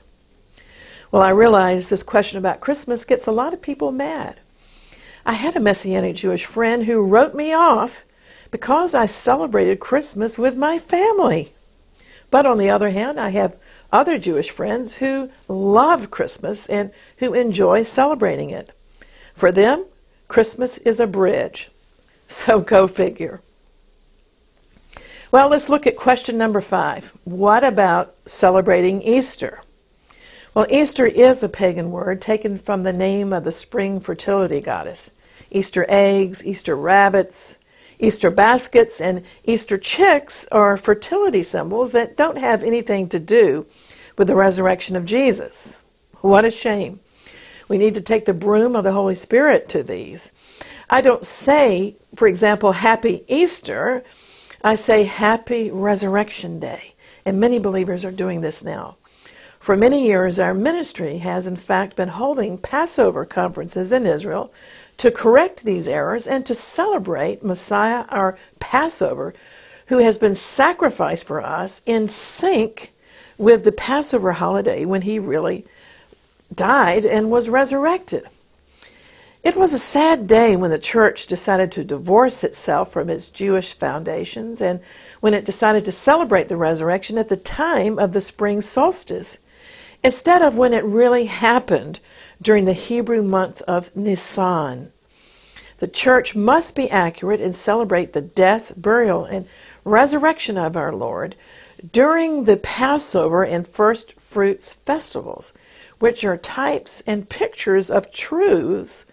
Well, 1.10 1.22
I 1.22 1.30
realize 1.30 1.88
this 1.88 2.04
question 2.04 2.38
about 2.38 2.60
Christmas 2.60 3.04
gets 3.04 3.26
a 3.26 3.32
lot 3.32 3.52
of 3.52 3.60
people 3.60 3.90
mad. 3.90 4.38
I 5.26 5.32
had 5.32 5.56
a 5.56 5.60
Messianic 5.60 6.14
Jewish 6.14 6.44
friend 6.44 6.84
who 6.84 7.02
wrote 7.02 7.34
me 7.34 7.52
off 7.52 8.04
because 8.52 8.94
I 8.94 9.06
celebrated 9.06 9.80
Christmas 9.80 10.38
with 10.38 10.56
my 10.56 10.78
family. 10.78 11.52
But 12.30 12.46
on 12.46 12.58
the 12.58 12.70
other 12.70 12.90
hand, 12.90 13.18
I 13.18 13.30
have 13.30 13.56
other 13.90 14.20
Jewish 14.20 14.50
friends 14.50 14.99
who 14.99 15.30
love 15.49 16.12
Christmas 16.12 16.68
and 16.68 16.92
who 17.16 17.34
enjoy 17.34 17.82
celebrating 17.82 18.50
it. 18.50 18.70
For 19.34 19.50
them, 19.50 19.87
Christmas 20.28 20.78
is 20.78 21.00
a 21.00 21.08
bridge 21.08 21.72
so 22.30 22.60
go 22.60 22.88
figure. 22.88 23.42
Well, 25.30 25.50
let's 25.50 25.68
look 25.68 25.87
at 25.87 25.96
question 25.96 26.38
number 26.38 26.60
five. 26.60 27.12
What 27.25 27.62
about 27.62 28.16
celebrating 28.26 29.02
Easter? 29.02 29.60
Well, 30.54 30.66
Easter 30.68 31.06
is 31.06 31.42
a 31.42 31.49
pagan 31.49 31.90
word 31.90 32.20
taken 32.20 32.58
from 32.58 32.82
the 32.82 32.92
name 32.92 33.32
of 33.32 33.44
the 33.44 33.52
spring 33.52 34.00
fertility 34.00 34.60
goddess. 34.60 35.10
Easter 35.50 35.87
eggs, 35.88 36.44
Easter 36.44 36.76
rabbits, 36.76 37.58
Easter 38.00 38.30
baskets, 38.30 39.00
and 39.00 39.25
Easter 39.44 39.78
chicks 39.78 40.46
are 40.50 40.76
fertility 40.76 41.42
symbols 41.42 41.92
that 41.92 42.16
don't 42.16 42.38
have 42.38 42.62
anything 42.62 43.08
to 43.10 43.20
do 43.20 43.66
with 44.16 44.26
the 44.26 44.34
resurrection 44.34 44.96
of 44.96 45.04
Jesus. 45.04 45.82
What 46.20 46.44
a 46.44 46.50
shame. 46.50 47.00
We 47.68 47.78
need 47.78 47.94
to 47.94 48.00
take 48.00 48.25
the 48.25 48.34
broom 48.34 48.75
of 48.75 48.84
the 48.84 48.92
Holy 48.92 49.14
Spirit 49.14 49.68
to 49.68 49.82
these. 49.84 50.32
I 50.92 51.00
don't 51.00 51.25
say, 51.25 51.97
for 52.16 52.26
example, 52.26 52.73
Happy 52.73 53.23
Easter. 53.28 54.02
I 54.64 54.75
say 54.75 55.04
Happy 55.04 55.70
Resurrection 55.70 56.59
Day. 56.59 56.94
And 57.25 57.38
many 57.38 57.61
believers 57.61 58.04
are 58.04 58.11
doing 58.11 58.40
this 58.40 58.64
now. 58.64 58.97
For 59.61 59.76
many 59.76 60.04
years, 60.04 60.40
our 60.40 60.52
ministry 60.52 61.18
has, 61.18 61.47
in 61.47 61.54
fact, 61.54 61.94
been 61.94 62.09
holding 62.09 62.59
Passover 62.59 63.25
conferences 63.25 63.92
in 63.92 64.04
Israel 64.04 64.52
to 64.97 65.12
correct 65.12 65.64
these 65.64 65.87
errors 65.87 66.26
and 66.26 66.44
to 66.47 66.54
celebrate 66.56 67.44
Messiah, 67.44 68.04
our 68.09 68.37
Passover, 68.59 69.32
who 69.87 69.99
has 69.99 70.18
been 70.18 70.35
sacrificed 70.35 71.25
for 71.25 71.40
us 71.40 71.82
in 71.87 72.09
sync 72.09 72.92
with 73.38 73.62
the 73.62 73.73
Passover 73.73 74.32
holiday 74.32 74.85
when 74.85 75.02
he 75.02 75.20
really 75.20 75.66
died 76.52 77.06
and 77.06 77.30
was 77.30 77.49
resurrected. 77.49 78.26
It 79.42 79.56
was 79.56 79.73
a 79.73 79.78
sad 79.78 80.26
day 80.26 80.54
when 80.54 80.70
the 80.70 80.78
church 80.78 81.26
decided 81.26 81.73
to 81.73 81.85
divorce 81.85 82.44
itself 82.44 82.92
from 82.92 83.09
its 83.09 83.30
Jewish 83.30 83.73
foundations 83.73 84.61
and 84.61 84.80
when 85.20 85.32
it 85.32 85.47
decided 85.47 85.82
to 85.87 85.92
celebrate 85.92 86.49
the 86.49 86.59
resurrection 86.59 87.16
at 87.16 87.30
the 87.30 87.38
time 87.38 87.99
of 87.99 88.12
the 88.12 88.20
spring 88.20 88.61
solstice 88.61 89.38
instead 90.04 90.42
of 90.42 90.59
when 90.59 90.75
it 90.75 90.85
really 90.85 91.25
happened 91.25 92.00
during 92.42 92.66
the 92.66 92.75
Hebrew 92.75 93.23
month 93.23 93.62
of 93.62 93.97
Nisan. 93.97 94.92
The 95.78 95.88
church 95.88 96.37
must 96.37 96.75
be 96.75 96.90
accurate 96.90 97.40
and 97.40 97.54
celebrate 97.54 98.12
the 98.12 98.20
death, 98.20 98.75
burial, 98.76 99.25
and 99.25 99.47
resurrection 99.85 100.59
of 100.59 100.76
our 100.76 100.92
Lord 100.92 101.35
during 101.92 102.44
the 102.44 102.59
Passover 102.59 103.42
and 103.42 103.66
first 103.66 104.20
fruits 104.20 104.75
festivals, 104.85 105.54
which 105.99 106.25
are 106.25 106.37
types 106.37 107.02
and 107.06 107.30
pictures 107.30 107.90
of 107.90 108.12
truths 108.12 109.06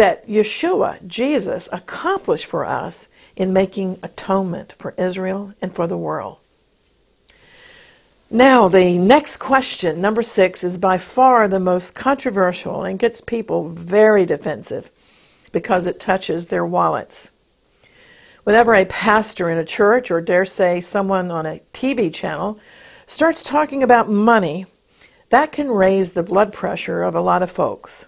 that 0.00 0.26
Yeshua, 0.26 1.06
Jesus, 1.06 1.68
accomplished 1.70 2.46
for 2.46 2.64
us 2.64 3.06
in 3.36 3.52
making 3.52 3.98
atonement 4.02 4.72
for 4.78 4.94
Israel 4.96 5.52
and 5.60 5.74
for 5.74 5.86
the 5.86 5.98
world. 5.98 6.38
Now, 8.30 8.66
the 8.66 8.96
next 8.96 9.36
question, 9.36 10.00
number 10.00 10.22
six, 10.22 10.64
is 10.64 10.78
by 10.78 10.96
far 10.96 11.48
the 11.48 11.60
most 11.60 11.94
controversial 11.94 12.82
and 12.82 12.98
gets 12.98 13.20
people 13.20 13.68
very 13.68 14.24
defensive 14.24 14.90
because 15.52 15.86
it 15.86 16.00
touches 16.00 16.48
their 16.48 16.64
wallets. 16.64 17.28
Whenever 18.44 18.74
a 18.74 18.86
pastor 18.86 19.50
in 19.50 19.58
a 19.58 19.66
church, 19.66 20.10
or 20.10 20.22
dare 20.22 20.46
say 20.46 20.80
someone 20.80 21.30
on 21.30 21.44
a 21.44 21.60
TV 21.74 22.10
channel, 22.10 22.58
starts 23.04 23.42
talking 23.42 23.82
about 23.82 24.08
money, 24.08 24.64
that 25.28 25.52
can 25.52 25.68
raise 25.68 26.12
the 26.12 26.22
blood 26.22 26.54
pressure 26.54 27.02
of 27.02 27.14
a 27.14 27.20
lot 27.20 27.42
of 27.42 27.50
folks. 27.50 28.06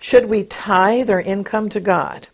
Should 0.00 0.26
we 0.26 0.44
tithe 0.44 1.10
our 1.10 1.20
income 1.20 1.68
to 1.70 1.80
God? 1.80 2.28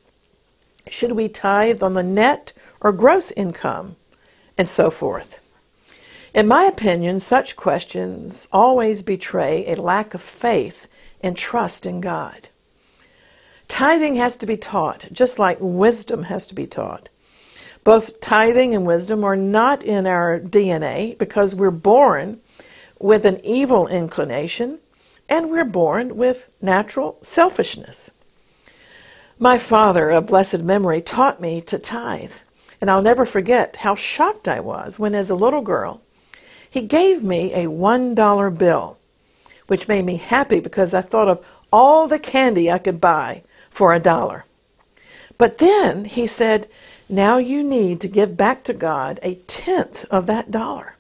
Should 0.89 1.13
we 1.13 1.29
tithe 1.29 1.83
on 1.83 1.95
the 1.95 2.03
net 2.03 2.53
or 2.81 2.93
gross 2.93 3.31
income? 3.33 3.97
And 4.59 4.69
so 4.69 4.91
forth. 4.91 5.39
In 6.35 6.47
my 6.47 6.65
opinion, 6.65 7.21
such 7.21 7.57
questions 7.57 8.49
always 8.53 9.03
betray 9.03 9.67
a 9.67 9.81
lack 9.81 10.15
of 10.15 10.23
faith 10.23 10.87
and 11.23 11.37
trust 11.37 11.87
in 11.87 12.01
God. 12.01 12.49
Tithing 13.69 14.17
has 14.17 14.37
to 14.39 14.47
be 14.47 14.57
taught, 14.57 15.09
just 15.13 15.39
like 15.39 15.59
wisdom 15.61 16.25
has 16.25 16.47
to 16.49 16.55
be 16.55 16.67
taught. 16.67 17.09
Both 17.85 18.21
tithing 18.21 18.75
and 18.75 18.87
wisdom 18.87 19.25
are 19.25 19.37
not 19.37 19.83
in 19.83 20.07
our 20.07 20.39
DNA 20.39 21.17
because 21.19 21.55
we're 21.55 21.71
born 21.71 22.41
with 22.99 23.25
an 23.25 23.41
evil 23.45 23.87
inclination 23.89 24.79
and 25.33 25.51
we're 25.51 25.65
born 25.65 26.15
with 26.15 26.51
natural 26.61 27.17
selfishness. 27.23 28.11
My 29.39 29.57
father, 29.57 30.11
of 30.11 30.27
blessed 30.27 30.59
memory, 30.59 31.01
taught 31.01 31.41
me 31.41 31.63
to 31.63 31.79
tithe, 31.79 32.35
and 32.83 32.91
I'll 32.91 33.01
never 33.01 33.25
forget 33.25 33.77
how 33.77 33.95
shocked 33.95 34.47
I 34.47 34.61
was 34.61 34.99
when, 34.99 35.15
as 35.15 35.31
a 35.31 35.35
little 35.35 35.63
girl, 35.63 36.03
he 36.69 36.83
gave 36.83 37.25
me 37.25 37.51
a 37.55 37.65
$1 37.65 38.59
bill, 38.59 38.99
which 39.69 39.89
made 39.89 40.05
me 40.05 40.17
happy 40.17 40.61
because 40.61 40.93
I 40.93 41.01
thought 41.01 41.29
of 41.29 41.43
all 41.73 42.09
the 42.09 42.19
candy 42.19 42.71
I 42.71 42.77
could 42.77 43.01
buy 43.01 43.43
for 43.71 43.95
a 43.95 43.99
dollar. 43.99 44.45
But 45.39 45.57
then 45.57 46.05
he 46.05 46.27
said, 46.27 46.69
Now 47.09 47.39
you 47.39 47.63
need 47.63 48.03
to 48.03 48.07
give 48.07 48.37
back 48.37 48.65
to 48.65 48.75
God 48.75 49.19
a 49.23 49.37
tenth 49.47 50.05
of 50.11 50.27
that 50.27 50.51
dollar. 50.51 50.97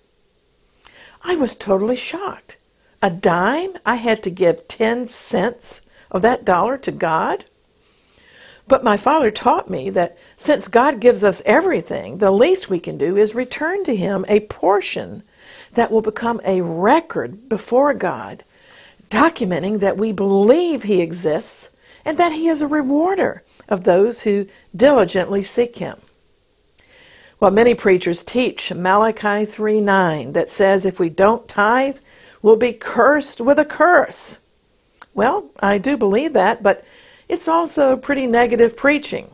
I 1.23 1.37
was 1.37 1.55
totally 1.55 1.97
shocked. 1.97 2.57
A 3.03 3.11
dime? 3.11 3.75
I 3.85 3.97
had 3.97 4.23
to 4.23 4.31
give 4.31 4.69
10 4.69 5.09
cents 5.09 5.81
of 6.11 6.23
that 6.23 6.45
dollar 6.45 6.79
to 6.79 6.93
God? 6.93 7.45
But 8.69 8.85
my 8.85 8.97
father 8.97 9.33
taught 9.33 9.69
me 9.69 9.91
that 9.91 10.17
since 10.37 10.69
God 10.69 11.01
gives 11.01 11.25
us 11.25 11.43
everything, 11.45 12.19
the 12.19 12.31
least 12.31 12.71
we 12.71 12.79
can 12.79 12.97
do 12.97 13.17
is 13.17 13.35
return 13.35 13.83
to 13.85 13.97
Him 13.97 14.25
a 14.29 14.41
portion 14.41 15.25
that 15.75 15.91
will 15.91 16.01
become 16.01 16.41
a 16.45 16.61
record 16.61 17.49
before 17.49 17.93
God, 17.93 18.45
documenting 19.11 19.81
that 19.81 19.99
we 19.99 20.13
believe 20.13 20.85
He 20.85 21.01
exists 21.01 21.71
and 22.05 22.19
that 22.19 22.33
He 22.33 22.47
is 22.47 22.63
a 22.63 22.69
rewarder 22.69 23.43
of 23.69 23.83
those 23.83 24.23
who 24.23 24.47
diligently 24.75 25.43
seek 25.43 25.79
Him. 25.79 25.97
Well, 27.41 27.51
many 27.51 27.75
preachers 27.75 28.23
teach 28.23 28.73
Malachi 28.73 29.45
3 29.45 29.81
9 29.81 30.35
that 30.35 30.49
says 30.49 30.87
if 30.87 31.01
we 31.01 31.11
don't 31.11 31.49
tithe, 31.49 31.99
we'll 32.43 32.57
be 32.57 32.73
cursed 32.73 33.41
with 33.41 33.59
a 33.59 33.65
curse. 33.65 34.39
Well, 35.15 35.51
I 35.61 35.79
do 35.79 35.97
believe 35.97 36.33
that, 36.35 36.63
but 36.63 36.85
it's 37.29 37.49
also 37.49 37.97
pretty 37.97 38.27
negative 38.27 38.77
preaching. 38.77 39.33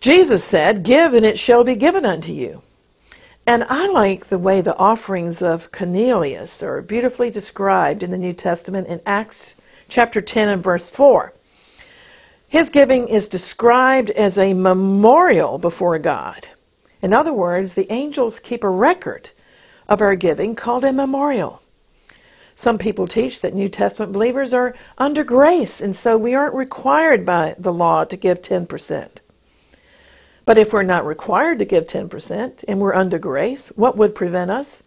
Jesus 0.00 0.42
said, 0.42 0.82
Give 0.82 1.14
and 1.14 1.24
it 1.24 1.38
shall 1.38 1.64
be 1.64 1.76
given 1.76 2.04
unto 2.04 2.32
you. 2.32 2.62
And 3.46 3.64
I 3.64 3.88
like 3.88 4.26
the 4.26 4.38
way 4.38 4.60
the 4.60 4.76
offerings 4.76 5.42
of 5.42 5.72
Cornelius 5.72 6.62
are 6.62 6.82
beautifully 6.82 7.30
described 7.30 8.02
in 8.02 8.10
the 8.10 8.18
New 8.18 8.32
Testament 8.32 8.86
in 8.88 9.00
Acts 9.04 9.56
chapter 9.88 10.20
10 10.20 10.48
and 10.48 10.62
verse 10.62 10.90
4. 10.90 11.32
His 12.46 12.68
giving 12.68 13.08
is 13.08 13.28
described 13.28 14.10
as 14.10 14.36
a 14.36 14.52
memorial 14.52 15.58
before 15.58 15.98
God. 15.98 16.48
In 17.00 17.12
other 17.12 17.32
words, 17.32 17.74
the 17.74 17.90
angels 17.90 18.38
keep 18.38 18.62
a 18.62 18.68
record 18.68 19.30
of 19.88 20.00
our 20.00 20.14
giving 20.14 20.54
called 20.54 20.84
a 20.84 20.92
memorial. 20.92 21.61
Some 22.62 22.78
people 22.78 23.08
teach 23.08 23.40
that 23.40 23.54
New 23.54 23.68
Testament 23.68 24.12
believers 24.12 24.54
are 24.54 24.72
under 24.96 25.24
grace, 25.24 25.80
and 25.80 25.96
so 25.96 26.16
we 26.16 26.32
aren't 26.32 26.54
required 26.54 27.26
by 27.26 27.56
the 27.58 27.72
law 27.72 28.04
to 28.04 28.16
give 28.16 28.40
10%. 28.40 29.16
But 30.44 30.58
if 30.58 30.72
we're 30.72 30.84
not 30.84 31.04
required 31.04 31.58
to 31.58 31.64
give 31.64 31.88
10% 31.88 32.62
and 32.68 32.78
we're 32.78 32.94
under 32.94 33.18
grace, 33.18 33.70
what 33.74 33.96
would 33.96 34.14
prevent 34.14 34.52
us 34.52 34.84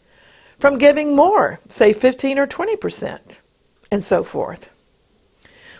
from 0.58 0.78
giving 0.78 1.18
more, 1.18 1.60
say 1.68 1.92
15 1.92 2.40
or 2.40 2.48
20%, 2.48 3.40
and 3.92 4.02
so 4.02 4.24
forth? 4.24 4.70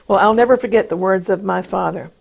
Well, 0.06 0.20
I'll 0.20 0.34
never 0.34 0.58
forget 0.58 0.90
the 0.90 0.98
words 0.98 1.30
of 1.30 1.46
my 1.46 1.62
father. 1.62 2.12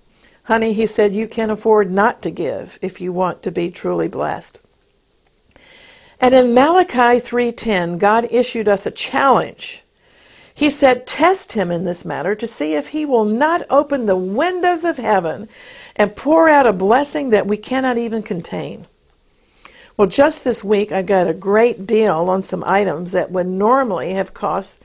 Honey, 0.45 0.73
he 0.73 0.87
said, 0.87 1.17
you 1.17 1.27
can 1.27 1.51
afford 1.51 1.91
not 1.91 2.23
to 2.23 2.31
give 2.31 2.79
if 2.81 3.01
you 3.01 3.13
want 3.13 3.43
to 3.43 3.51
be 3.51 3.73
truly 3.73 4.07
blessed. 4.07 4.61
And 6.25 6.35
in 6.35 6.55
Malachi 6.55 7.21
3:10, 7.21 7.99
God 7.99 8.27
issued 8.31 8.67
us 8.67 8.87
a 8.87 8.91
challenge. 8.91 9.85
He 10.55 10.71
said, 10.71 11.07
"Test 11.07 11.53
him 11.53 11.71
in 11.71 11.85
this 11.85 12.03
matter 12.03 12.35
to 12.35 12.47
see 12.47 12.73
if 12.73 12.89
he 12.89 13.05
will 13.05 13.27
not 13.27 13.67
open 13.69 14.07
the 14.07 14.17
windows 14.17 14.87
of 14.87 14.97
heaven 14.97 15.51
and 15.95 16.17
pour 16.17 16.49
out 16.49 16.67
a 16.67 16.73
blessing 16.73 17.29
that 17.29 17.47
we 17.47 17.59
cannot 17.59 17.99
even 17.99 18.23
contain. 18.23 18.87
Well, 19.99 20.09
just 20.09 20.45
this 20.45 20.65
week 20.65 20.91
I 20.91 21.03
got 21.03 21.29
a 21.29 21.35
great 21.35 21.87
deal 21.87 22.31
on 22.31 22.41
some 22.41 22.65
items 22.65 23.13
that 23.13 23.31
would 23.31 23.47
normally 23.47 24.15
have 24.15 24.33
cost 24.33 24.79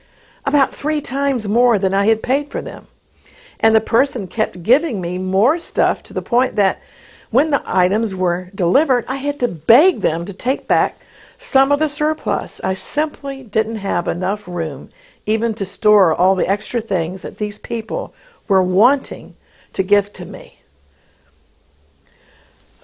about 0.44 0.74
three 0.74 1.00
times 1.00 1.48
more 1.48 1.78
than 1.78 1.94
I 1.94 2.04
had 2.04 2.22
paid 2.22 2.50
for 2.50 2.60
them. 2.60 2.86
And 3.60 3.74
the 3.74 3.80
person 3.80 4.26
kept 4.26 4.62
giving 4.62 5.00
me 5.00 5.16
more 5.16 5.58
stuff 5.58 6.02
to 6.02 6.12
the 6.12 6.20
point 6.20 6.56
that 6.56 6.82
when 7.30 7.50
the 7.50 7.62
items 7.64 8.14
were 8.14 8.50
delivered, 8.54 9.06
I 9.08 9.16
had 9.16 9.40
to 9.40 9.48
beg 9.48 10.02
them 10.02 10.26
to 10.26 10.34
take 10.34 10.68
back 10.68 10.98
some 11.42 11.72
of 11.72 11.78
the 11.78 11.88
surplus. 11.88 12.60
I 12.62 12.74
simply 12.74 13.42
didn't 13.42 13.76
have 13.76 14.06
enough 14.06 14.46
room 14.46 14.90
even 15.24 15.54
to 15.54 15.64
store 15.64 16.14
all 16.14 16.34
the 16.34 16.48
extra 16.48 16.82
things 16.82 17.22
that 17.22 17.38
these 17.38 17.58
people 17.58 18.14
were 18.46 18.62
wanting 18.62 19.34
to 19.72 19.82
give 19.82 20.12
to 20.12 20.26
me. 20.26 20.60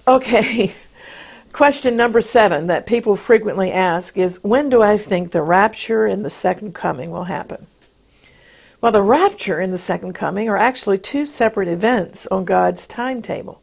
Okay, 0.07 0.73
question 1.53 1.95
number 1.95 2.19
seven 2.19 2.65
that 2.65 2.87
people 2.87 3.15
frequently 3.15 3.71
ask 3.71 4.17
is 4.17 4.43
when 4.43 4.69
do 4.69 4.81
I 4.81 4.97
think 4.97 5.31
the 5.31 5.43
rapture 5.43 6.07
and 6.07 6.25
the 6.25 6.31
second 6.31 6.73
coming 6.73 7.11
will 7.11 7.25
happen? 7.25 7.67
Well, 8.81 8.91
the 8.91 9.03
rapture 9.03 9.59
and 9.59 9.71
the 9.71 9.77
second 9.77 10.13
coming 10.13 10.49
are 10.49 10.57
actually 10.57 10.97
two 10.97 11.27
separate 11.27 11.67
events 11.67 12.25
on 12.27 12.43
God's 12.45 12.87
timetable. 12.87 13.61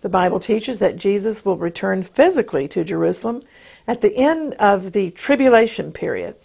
The 0.00 0.08
Bible 0.08 0.40
teaches 0.40 0.78
that 0.78 0.96
Jesus 0.96 1.44
will 1.44 1.58
return 1.58 2.02
physically 2.02 2.66
to 2.68 2.84
Jerusalem 2.84 3.42
at 3.86 4.00
the 4.00 4.16
end 4.16 4.54
of 4.54 4.92
the 4.92 5.10
tribulation 5.10 5.92
period, 5.92 6.36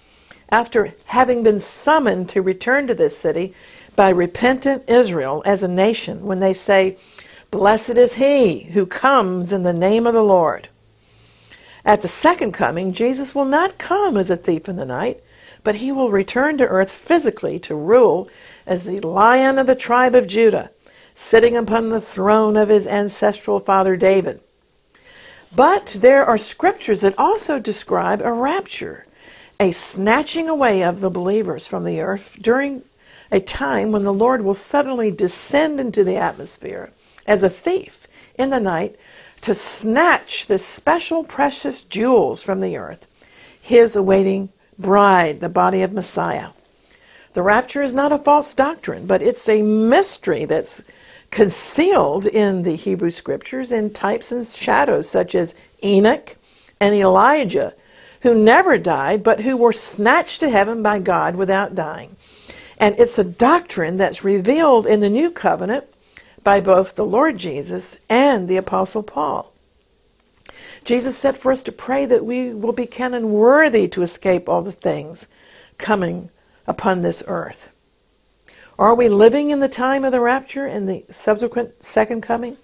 after 0.49 0.93
having 1.05 1.43
been 1.43 1.59
summoned 1.59 2.29
to 2.29 2.41
return 2.41 2.87
to 2.87 2.95
this 2.95 3.17
city 3.17 3.53
by 3.95 4.09
repentant 4.09 4.89
Israel 4.89 5.41
as 5.45 5.63
a 5.63 5.67
nation 5.67 6.25
when 6.25 6.39
they 6.39 6.53
say, 6.53 6.97
Blessed 7.51 7.97
is 7.97 8.15
he 8.15 8.63
who 8.73 8.85
comes 8.85 9.53
in 9.53 9.63
the 9.63 9.73
name 9.73 10.05
of 10.05 10.13
the 10.13 10.23
Lord. 10.23 10.69
At 11.85 12.01
the 12.01 12.07
second 12.07 12.51
coming, 12.51 12.93
Jesus 12.93 13.35
will 13.35 13.45
not 13.45 13.77
come 13.77 14.17
as 14.17 14.29
a 14.29 14.35
thief 14.35 14.67
in 14.67 14.75
the 14.75 14.85
night, 14.85 15.21
but 15.63 15.75
he 15.75 15.91
will 15.91 16.11
return 16.11 16.57
to 16.57 16.67
earth 16.67 16.91
physically 16.91 17.59
to 17.59 17.75
rule 17.75 18.27
as 18.65 18.83
the 18.83 18.99
lion 19.01 19.57
of 19.57 19.67
the 19.67 19.75
tribe 19.75 20.15
of 20.15 20.27
Judah, 20.27 20.71
sitting 21.13 21.55
upon 21.55 21.89
the 21.89 22.01
throne 22.01 22.57
of 22.57 22.69
his 22.69 22.87
ancestral 22.87 23.59
father 23.59 23.95
David. 23.95 24.41
But 25.55 25.97
there 25.99 26.25
are 26.25 26.37
scriptures 26.37 27.01
that 27.01 27.17
also 27.17 27.59
describe 27.59 28.21
a 28.21 28.31
rapture, 28.31 29.05
a 29.59 29.71
snatching 29.71 30.49
away 30.49 30.83
of 30.83 30.99
the 30.99 31.09
believers 31.09 31.65
from 31.65 31.85
the 31.85 32.01
earth 32.01 32.37
during 32.41 32.83
a 33.31 33.39
time 33.39 33.91
when 33.91 34.03
the 34.03 34.13
Lord 34.13 34.43
will 34.43 34.53
suddenly 34.53 35.11
descend 35.11 35.79
into 35.79 36.03
the 36.03 36.17
atmosphere 36.17 36.91
as 37.25 37.41
a 37.41 37.49
thief 37.49 38.05
in 38.37 38.49
the 38.49 38.59
night 38.59 38.97
to 39.41 39.53
snatch 39.53 40.47
the 40.47 40.57
special 40.57 41.23
precious 41.23 41.81
jewels 41.83 42.43
from 42.43 42.59
the 42.59 42.75
earth, 42.75 43.07
his 43.61 43.95
awaiting 43.95 44.49
bride, 44.77 45.39
the 45.39 45.49
body 45.49 45.81
of 45.83 45.93
Messiah. 45.93 46.49
The 47.33 47.41
rapture 47.41 47.81
is 47.81 47.93
not 47.93 48.11
a 48.11 48.17
false 48.17 48.53
doctrine, 48.53 49.07
but 49.07 49.21
it's 49.21 49.47
a 49.47 49.61
mystery 49.61 50.45
that's 50.45 50.83
concealed 51.35 52.25
in 52.25 52.63
the 52.63 52.77
Hebrew 52.77 53.11
scriptures 53.11 53.73
in 53.73 53.91
types 53.91 54.31
and 54.31 54.47
shadows, 54.47 55.09
such 55.09 55.35
as 55.35 55.53
Enoch 55.83 56.37
and 56.79 56.95
Elijah, 56.95 57.73
who 58.21 58.41
never 58.41 58.77
died, 58.77 59.21
but 59.21 59.41
who 59.41 59.57
were 59.57 59.73
snatched 59.73 60.39
to 60.39 60.49
heaven 60.49 60.81
by 60.81 60.97
God 60.97 61.35
without 61.35 61.75
dying. 61.75 62.15
And 62.77 62.95
it's 62.97 63.19
a 63.19 63.25
doctrine 63.25 63.97
that's 63.97 64.23
revealed 64.23 64.87
in 64.87 65.01
the 65.01 65.09
new 65.09 65.29
covenant 65.29 65.83
by 66.41 66.61
both 66.61 66.95
the 66.95 67.03
Lord 67.03 67.37
Jesus 67.37 67.97
and 68.07 68.47
the 68.47 68.55
Apostle 68.55 69.03
Paul. 69.03 69.51
Jesus 70.85 71.17
said 71.17 71.35
for 71.35 71.51
us 71.51 71.63
to 71.63 71.71
pray 71.73 72.05
that 72.05 72.23
we 72.23 72.53
will 72.53 72.71
be 72.71 72.85
counted 72.85 73.25
worthy 73.25 73.89
to 73.89 74.03
escape 74.03 74.47
all 74.47 74.61
the 74.61 74.71
things 74.71 75.27
coming 75.77 76.29
upon 76.65 77.01
this 77.01 77.21
earth. 77.27 77.71
Are 78.77 78.93
we 78.93 79.07
living 79.07 79.51
in 79.51 79.61
the 79.61 79.69
time 79.69 80.03
of 80.03 80.11
the 80.11 80.19
rapture 80.19 80.65
and 80.65 80.87
the 80.87 81.05
subsequent 81.09 81.81
second 81.81 82.21
coming? 82.21 82.57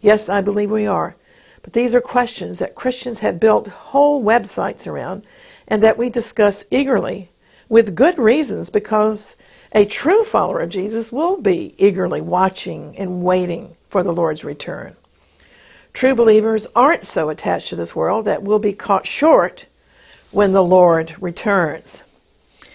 Yes, 0.00 0.28
I 0.28 0.40
believe 0.40 0.70
we 0.70 0.86
are. 0.86 1.14
But 1.62 1.72
these 1.72 1.94
are 1.94 2.00
questions 2.00 2.58
that 2.58 2.74
Christians 2.74 3.20
have 3.20 3.40
built 3.40 3.68
whole 3.68 4.22
websites 4.22 4.86
around 4.86 5.24
and 5.68 5.82
that 5.82 5.96
we 5.96 6.10
discuss 6.10 6.64
eagerly 6.70 7.30
with 7.68 7.94
good 7.94 8.18
reasons 8.18 8.68
because 8.68 9.36
a 9.72 9.84
true 9.84 10.24
follower 10.24 10.60
of 10.60 10.70
Jesus 10.70 11.10
will 11.10 11.40
be 11.40 11.74
eagerly 11.78 12.20
watching 12.20 12.96
and 12.98 13.22
waiting 13.22 13.76
for 13.88 14.02
the 14.02 14.12
Lord's 14.12 14.44
return. 14.44 14.96
True 15.92 16.14
believers 16.14 16.66
aren't 16.76 17.06
so 17.06 17.28
attached 17.28 17.68
to 17.68 17.76
this 17.76 17.94
world 17.94 18.24
that 18.24 18.42
we'll 18.42 18.58
be 18.58 18.72
caught 18.72 19.06
short 19.06 19.66
when 20.32 20.52
the 20.52 20.64
Lord 20.64 21.14
returns. 21.20 22.03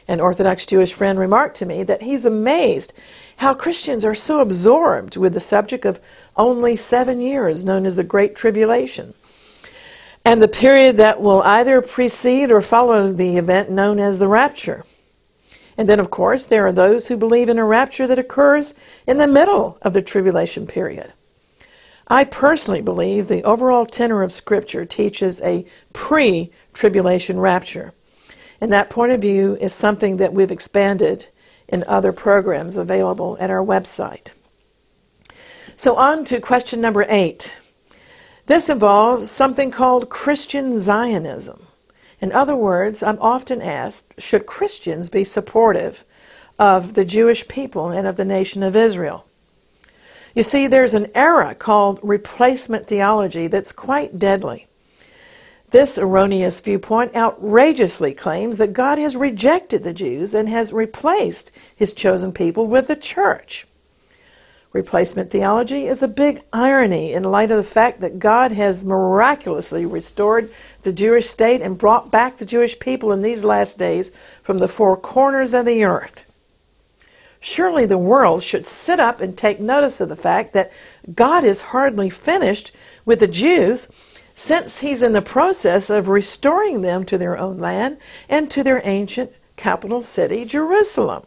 An 0.09 0.19
Orthodox 0.19 0.65
Jewish 0.65 0.91
friend 0.91 1.19
remarked 1.19 1.57
to 1.57 1.67
me 1.67 1.83
that 1.83 2.01
he's 2.01 2.25
amazed 2.25 2.93
how 3.37 3.53
Christians 3.53 4.03
are 4.03 4.15
so 4.15 4.41
absorbed 4.41 5.15
with 5.15 5.35
the 5.35 5.39
subject 5.39 5.85
of 5.85 5.99
only 6.35 6.75
seven 6.75 7.21
years, 7.21 7.63
known 7.63 7.85
as 7.85 7.95
the 7.95 8.03
Great 8.03 8.35
Tribulation, 8.35 9.13
and 10.25 10.41
the 10.41 10.47
period 10.47 10.97
that 10.97 11.21
will 11.21 11.43
either 11.43 11.79
precede 11.79 12.51
or 12.51 12.63
follow 12.63 13.11
the 13.11 13.37
event 13.37 13.69
known 13.69 13.99
as 13.99 14.17
the 14.17 14.27
rapture. 14.27 14.83
And 15.77 15.87
then, 15.87 15.99
of 15.99 16.09
course, 16.09 16.47
there 16.47 16.65
are 16.65 16.71
those 16.71 17.07
who 17.07 17.15
believe 17.15 17.47
in 17.47 17.59
a 17.59 17.63
rapture 17.63 18.07
that 18.07 18.17
occurs 18.17 18.73
in 19.05 19.19
the 19.19 19.27
middle 19.27 19.77
of 19.83 19.93
the 19.93 20.01
tribulation 20.01 20.65
period. 20.65 21.13
I 22.07 22.23
personally 22.23 22.81
believe 22.81 23.27
the 23.27 23.43
overall 23.43 23.85
tenor 23.85 24.23
of 24.23 24.31
Scripture 24.31 24.85
teaches 24.85 25.39
a 25.41 25.67
pre 25.93 26.51
tribulation 26.73 27.39
rapture. 27.39 27.93
And 28.61 28.71
that 28.73 28.89
point 28.89 29.11
of 29.11 29.21
view 29.21 29.57
is 29.61 29.73
something 29.73 30.17
that 30.17 30.33
we've 30.33 30.51
expanded 30.51 31.27
in 31.67 31.83
other 31.87 32.11
programs 32.11 32.77
available 32.77 33.37
at 33.39 33.49
our 33.49 33.63
website. 33.63 34.27
So, 35.75 35.95
on 35.95 36.25
to 36.25 36.41
question 36.41 36.81
number 36.81 37.05
eight. 37.07 37.55
This 38.47 38.67
involves 38.67 39.29
something 39.29 39.69
called 39.71 40.09
Christian 40.09 40.77
Zionism. 40.77 41.67
In 42.19 42.31
other 42.31 42.55
words, 42.55 43.01
I'm 43.01 43.19
often 43.21 43.61
asked 43.61 44.15
should 44.17 44.45
Christians 44.45 45.09
be 45.09 45.23
supportive 45.23 46.03
of 46.57 46.95
the 46.95 47.05
Jewish 47.05 47.47
people 47.47 47.89
and 47.89 48.05
of 48.07 48.17
the 48.17 48.25
nation 48.25 48.63
of 48.63 48.75
Israel? 48.75 49.25
You 50.35 50.43
see, 50.43 50.67
there's 50.67 50.93
an 50.93 51.11
era 51.15 51.55
called 51.55 51.99
replacement 52.03 52.87
theology 52.87 53.47
that's 53.47 53.71
quite 53.71 54.19
deadly. 54.19 54.67
This 55.71 55.99
erroneous 55.99 56.59
viewpoint 56.61 57.15
outrageously 57.15 58.13
claims 58.13 58.57
that 58.57 58.73
God 58.73 58.97
has 58.97 59.15
rejected 59.15 59.83
the 59.83 59.93
Jews 59.93 60.33
and 60.33 60.49
has 60.49 60.73
replaced 60.73 61.51
his 61.75 61.93
chosen 61.93 62.31
people 62.31 62.65
with 62.65 62.87
the 62.87 62.95
church. 62.95 63.67
Replacement 64.73 65.29
theology 65.31 65.85
is 65.85 66.01
a 66.01 66.07
big 66.07 66.41
irony 66.53 67.13
in 67.13 67.23
light 67.23 67.51
of 67.51 67.57
the 67.57 67.63
fact 67.63 68.01
that 68.01 68.19
God 68.19 68.51
has 68.51 68.85
miraculously 68.85 69.85
restored 69.85 70.51
the 70.83 70.93
Jewish 70.93 71.27
state 71.27 71.61
and 71.61 71.77
brought 71.77 72.11
back 72.11 72.37
the 72.37 72.45
Jewish 72.45 72.79
people 72.79 73.11
in 73.11 73.21
these 73.21 73.43
last 73.43 73.77
days 73.77 74.11
from 74.41 74.59
the 74.59 74.67
four 74.67 74.95
corners 74.95 75.53
of 75.53 75.65
the 75.65 75.83
earth. 75.83 76.23
Surely 77.39 77.85
the 77.85 77.97
world 77.97 78.43
should 78.43 78.65
sit 78.65 78.99
up 78.99 79.21
and 79.21 79.37
take 79.37 79.59
notice 79.59 80.01
of 80.01 80.09
the 80.09 80.15
fact 80.15 80.53
that 80.53 80.71
God 81.15 81.43
is 81.43 81.61
hardly 81.61 82.09
finished 82.09 82.71
with 83.05 83.19
the 83.19 83.27
Jews 83.27 83.87
since 84.39 84.77
he's 84.77 85.01
in 85.01 85.11
the 85.11 85.21
process 85.21 85.89
of 85.89 86.07
restoring 86.07 86.81
them 86.81 87.03
to 87.03 87.17
their 87.17 87.37
own 87.37 87.59
land 87.59 87.97
and 88.29 88.49
to 88.49 88.63
their 88.63 88.81
ancient 88.85 89.29
capital 89.57 90.01
city, 90.01 90.45
Jerusalem. 90.45 91.25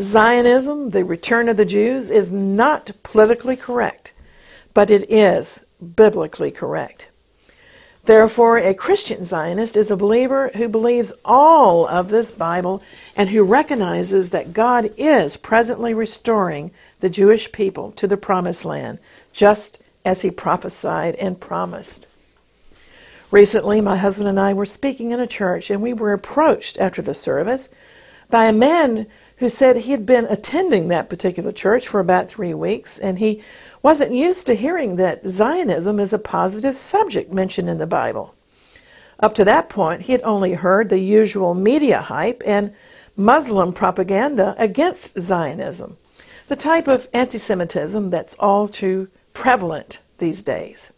Zionism, 0.00 0.90
the 0.90 1.04
return 1.04 1.48
of 1.48 1.56
the 1.56 1.64
Jews, 1.64 2.10
is 2.10 2.32
not 2.32 2.90
politically 3.04 3.54
correct, 3.54 4.12
but 4.74 4.90
it 4.90 5.08
is 5.08 5.60
biblically 5.94 6.50
correct. 6.50 7.06
Therefore, 8.06 8.58
a 8.58 8.74
Christian 8.74 9.22
Zionist 9.22 9.76
is 9.76 9.92
a 9.92 9.96
believer 9.96 10.50
who 10.56 10.68
believes 10.68 11.12
all 11.24 11.86
of 11.86 12.08
this 12.08 12.32
Bible 12.32 12.82
and 13.14 13.30
who 13.30 13.44
recognizes 13.44 14.30
that 14.30 14.52
God 14.52 14.92
is 14.96 15.36
presently 15.36 15.94
restoring 15.94 16.72
the 16.98 17.08
Jewish 17.08 17.52
people 17.52 17.92
to 17.92 18.08
the 18.08 18.16
promised 18.16 18.64
land, 18.64 18.98
just 19.32 19.78
as 20.06 20.22
he 20.22 20.30
prophesied 20.30 21.16
and 21.16 21.40
promised. 21.40 22.06
Recently, 23.30 23.80
my 23.80 23.96
husband 23.96 24.28
and 24.28 24.38
I 24.38 24.54
were 24.54 24.64
speaking 24.64 25.10
in 25.10 25.18
a 25.18 25.26
church, 25.26 25.68
and 25.68 25.82
we 25.82 25.92
were 25.92 26.12
approached 26.12 26.78
after 26.78 27.02
the 27.02 27.12
service 27.12 27.68
by 28.30 28.46
a 28.46 28.52
man 28.52 29.06
who 29.38 29.48
said 29.48 29.76
he 29.76 29.90
had 29.90 30.06
been 30.06 30.24
attending 30.26 30.88
that 30.88 31.10
particular 31.10 31.52
church 31.52 31.88
for 31.88 32.00
about 32.00 32.28
three 32.28 32.54
weeks, 32.54 32.98
and 32.98 33.18
he 33.18 33.42
wasn't 33.82 34.12
used 34.12 34.46
to 34.46 34.54
hearing 34.54 34.96
that 34.96 35.26
Zionism 35.26 36.00
is 36.00 36.12
a 36.12 36.18
positive 36.18 36.76
subject 36.76 37.32
mentioned 37.32 37.68
in 37.68 37.78
the 37.78 37.86
Bible. 37.86 38.34
Up 39.18 39.34
to 39.34 39.44
that 39.44 39.68
point, 39.68 40.02
he 40.02 40.12
had 40.12 40.22
only 40.22 40.54
heard 40.54 40.88
the 40.88 40.98
usual 40.98 41.54
media 41.54 42.00
hype 42.00 42.42
and 42.46 42.72
Muslim 43.16 43.72
propaganda 43.72 44.54
against 44.58 45.18
Zionism, 45.18 45.96
the 46.46 46.56
type 46.56 46.86
of 46.86 47.08
anti 47.12 47.38
Semitism 47.38 48.08
that's 48.08 48.34
all 48.34 48.68
too 48.68 49.08
prevalent 49.36 49.98
these 50.16 50.42
days. 50.42 50.90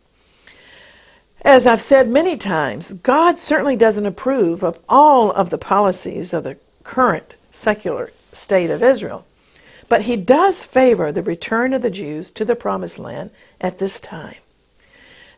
As 1.42 1.66
I've 1.66 1.80
said 1.80 2.08
many 2.08 2.36
times, 2.36 2.92
God 2.92 3.36
certainly 3.36 3.74
doesn't 3.74 4.06
approve 4.06 4.62
of 4.62 4.78
all 4.88 5.32
of 5.32 5.50
the 5.50 5.58
policies 5.58 6.32
of 6.32 6.44
the 6.44 6.56
current 6.84 7.34
secular 7.50 8.12
state 8.32 8.70
of 8.70 8.80
Israel. 8.80 9.26
But 9.88 10.02
he 10.02 10.16
does 10.16 10.62
favor 10.62 11.10
the 11.10 11.22
return 11.22 11.74
of 11.74 11.82
the 11.82 11.90
Jews 11.90 12.30
to 12.32 12.44
the 12.44 12.54
promised 12.54 12.98
land 12.98 13.30
at 13.60 13.78
this 13.78 14.00
time. 14.00 14.36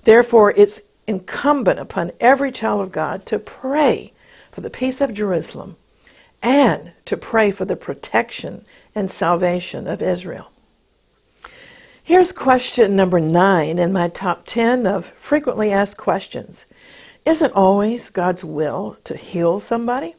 Therefore, 0.04 0.52
it's 0.54 0.82
incumbent 1.06 1.80
upon 1.80 2.12
every 2.20 2.52
child 2.52 2.82
of 2.82 2.92
God 2.92 3.24
to 3.26 3.38
pray 3.38 4.12
for 4.50 4.60
the 4.60 4.68
peace 4.70 5.00
of 5.00 5.14
Jerusalem 5.14 5.76
and 6.42 6.92
to 7.06 7.16
pray 7.16 7.50
for 7.50 7.64
the 7.64 7.76
protection 7.76 8.66
and 8.94 9.10
salvation 9.10 9.86
of 9.86 10.02
Israel. 10.02 10.50
Here's 12.02 12.32
question 12.32 12.96
number 12.96 13.20
nine 13.20 13.78
in 13.78 13.92
my 13.92 14.08
top 14.08 14.44
10 14.46 14.86
of 14.86 15.06
frequently 15.16 15.70
asked 15.70 15.98
questions. 15.98 16.64
Is 17.26 17.42
it 17.42 17.52
always 17.52 18.08
God's 18.08 18.42
will 18.42 18.96
to 19.04 19.16
heal 19.16 19.60
somebody? 19.60 20.14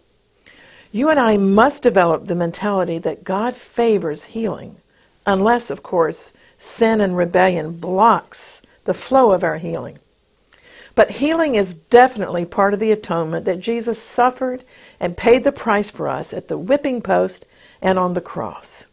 You 0.91 1.09
and 1.09 1.19
I 1.19 1.37
must 1.37 1.83
develop 1.83 2.25
the 2.25 2.35
mentality 2.35 2.99
that 2.99 3.23
God 3.23 3.55
favors 3.55 4.25
healing, 4.25 4.77
unless, 5.25 5.69
of 5.69 5.81
course, 5.81 6.31
sin 6.57 7.01
and 7.01 7.17
rebellion 7.17 7.71
blocks 7.73 8.61
the 8.83 8.93
flow 8.93 9.31
of 9.31 9.43
our 9.43 9.57
healing. 9.57 9.97
But 10.93 11.11
healing 11.11 11.55
is 11.55 11.73
definitely 11.73 12.45
part 12.45 12.73
of 12.73 12.79
the 12.79 12.91
atonement 12.91 13.45
that 13.45 13.59
Jesus 13.59 13.99
suffered 13.99 14.63
and 14.99 15.17
paid 15.17 15.43
the 15.43 15.51
price 15.51 15.89
for 15.89 16.07
us 16.07 16.33
at 16.33 16.47
the 16.47 16.57
whipping 16.57 17.01
post 17.01 17.45
and 17.81 17.97
on 17.97 18.13
the 18.13 18.21
cross. 18.21 18.85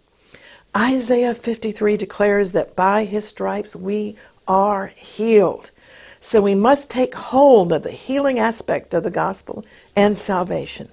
Isaiah 0.78 1.34
53 1.34 1.96
declares 1.96 2.52
that 2.52 2.76
by 2.76 3.04
his 3.04 3.26
stripes 3.26 3.74
we 3.74 4.16
are 4.46 4.86
healed. 4.94 5.72
So 6.20 6.40
we 6.40 6.54
must 6.54 6.88
take 6.88 7.14
hold 7.14 7.72
of 7.72 7.82
the 7.82 7.90
healing 7.90 8.38
aspect 8.38 8.94
of 8.94 9.02
the 9.02 9.10
gospel 9.10 9.64
and 9.96 10.16
salvation. 10.16 10.88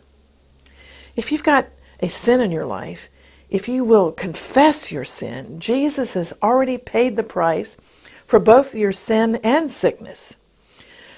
If 1.15 1.31
you've 1.31 1.43
got 1.43 1.67
a 1.99 2.09
sin 2.09 2.41
in 2.41 2.49
your 2.49 2.65
life, 2.65 3.09
if 3.51 3.67
you 3.67 3.83
will 3.83 4.11
confess 4.11 4.91
your 4.91 5.05
sin, 5.05 5.59
Jesus 5.59 6.15
has 6.15 6.33
already 6.41 6.79
paid 6.79 7.15
the 7.15 7.23
price 7.23 7.77
for 8.25 8.39
both 8.39 8.73
your 8.73 8.91
sin 8.91 9.35
and 9.43 9.69
sickness. 9.69 10.35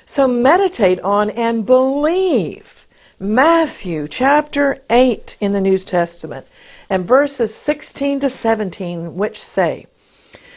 So 0.05 0.27
meditate 0.27 0.99
on 0.99 1.29
and 1.29 1.65
believe 1.65 2.85
Matthew 3.17 4.09
chapter 4.09 4.83
8 4.89 5.37
in 5.39 5.53
the 5.53 5.61
New 5.61 5.77
Testament 5.77 6.47
and 6.89 7.07
verses 7.07 7.53
16 7.55 8.21
to 8.21 8.29
17, 8.29 9.15
which 9.15 9.41
say 9.41 9.87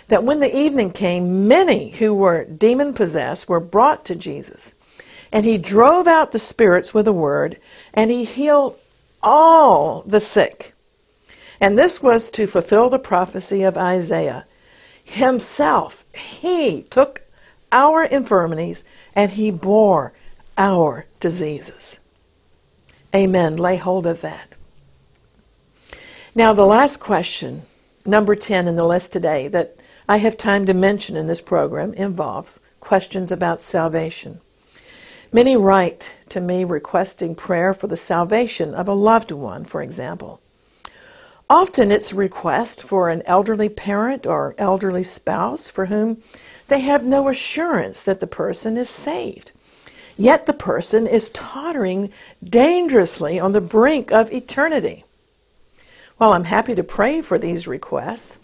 that 0.09 0.25
when 0.25 0.41
the 0.41 0.57
evening 0.57 0.91
came, 0.91 1.49
many 1.49 1.91
who 1.91 2.15
were 2.15 2.45
demon 2.45 2.95
possessed 2.95 3.49
were 3.49 3.61
brought 3.61 4.05
to 4.07 4.15
Jesus. 4.15 4.75
And 5.33 5.45
he 5.45 5.59
drove 5.59 6.07
out 6.07 6.33
the 6.33 6.39
spirits 6.39 6.93
with 6.93 7.07
a 7.07 7.13
word, 7.13 7.59
and 7.95 8.11
he 8.11 8.25
healed 8.25 8.77
all 9.23 10.03
the 10.03 10.21
sick. 10.21 10.75
And 11.61 11.79
this 11.79 12.03
was 12.03 12.31
to 12.33 12.47
fulfill 12.47 12.89
the 12.89 12.99
prophecy 12.99 13.63
of 13.63 13.77
Isaiah. 13.77 14.47
Himself, 15.05 16.05
he 16.15 16.83
took 16.85 17.23
our 17.71 18.05
infirmities 18.05 18.85
and 19.15 19.33
he 19.33 19.51
bore 19.51 20.13
our 20.57 21.07
diseases. 21.21 21.99
Amen. 23.15 23.57
Lay 23.57 23.77
hold 23.77 24.07
of 24.07 24.21
that. 24.21 24.50
Now, 26.35 26.53
the 26.53 26.65
last 26.65 27.01
question, 27.01 27.63
number 28.07 28.37
10 28.37 28.69
in 28.69 28.77
the 28.77 28.87
list 28.87 29.13
today, 29.13 29.49
that 29.49 29.77
I 30.09 30.19
have 30.19 30.37
time 30.37 30.65
to 30.67 30.75
mention 30.75 31.17
in 31.17 31.27
this 31.27 31.41
program 31.41 31.93
involves 31.95 32.61
questions 32.79 33.33
about 33.33 33.63
salvation. 33.63 34.41
Many 35.33 35.57
write 35.57 36.13
to 36.29 36.41
me 36.41 36.63
requesting 36.63 37.35
prayer 37.35 37.75
for 37.75 37.89
the 37.89 37.97
salvation 37.97 38.75
of 38.75 38.87
a 38.87 38.93
loved 38.93 39.33
one, 39.33 39.65
for 39.65 39.83
example. 39.83 40.41
Often 41.49 41.91
it's 41.91 42.13
a 42.13 42.17
request 42.17 42.85
for 42.85 43.09
an 43.09 43.23
elderly 43.27 43.69
parent 43.69 44.25
or 44.25 44.55
elderly 44.57 45.03
spouse 45.03 45.69
for 45.69 45.87
whom 45.87 46.23
they 46.69 46.81
have 46.81 47.03
no 47.03 47.29
assurance 47.29 48.05
that 48.05 48.21
the 48.21 48.29
person 48.29 48.77
is 48.77 48.89
saved. 48.89 49.51
Yet 50.17 50.47
the 50.47 50.53
person 50.53 51.09
is 51.09 51.31
tottering 51.31 52.13
dangerously 52.43 53.41
on 53.41 53.51
the 53.51 53.61
brink 53.61 54.13
of 54.13 54.33
eternity. 54.33 55.05
While 56.21 56.35
I'm 56.35 56.45
happy 56.45 56.75
to 56.75 56.85
pray 56.85 57.23
for 57.23 57.39
these 57.39 57.67
requests, 57.67 58.39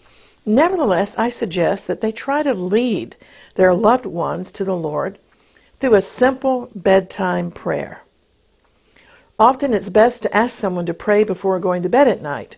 nevertheless 0.47 1.15
I 1.15 1.29
suggest 1.29 1.85
that 1.85 2.01
they 2.01 2.11
try 2.11 2.41
to 2.41 2.55
lead 2.55 3.15
their 3.53 3.71
loved 3.75 4.07
ones 4.07 4.51
to 4.53 4.63
the 4.63 4.75
Lord 4.75 5.19
through 5.79 5.93
a 5.93 6.01
simple 6.01 6.71
bedtime 6.73 7.51
prayer. 7.51 8.01
Often 9.37 9.75
it's 9.75 9.89
best 9.89 10.23
to 10.23 10.35
ask 10.35 10.57
someone 10.57 10.87
to 10.87 10.93
pray 10.95 11.23
before 11.23 11.59
going 11.59 11.83
to 11.83 11.87
bed 11.87 12.07
at 12.07 12.19
night 12.19 12.57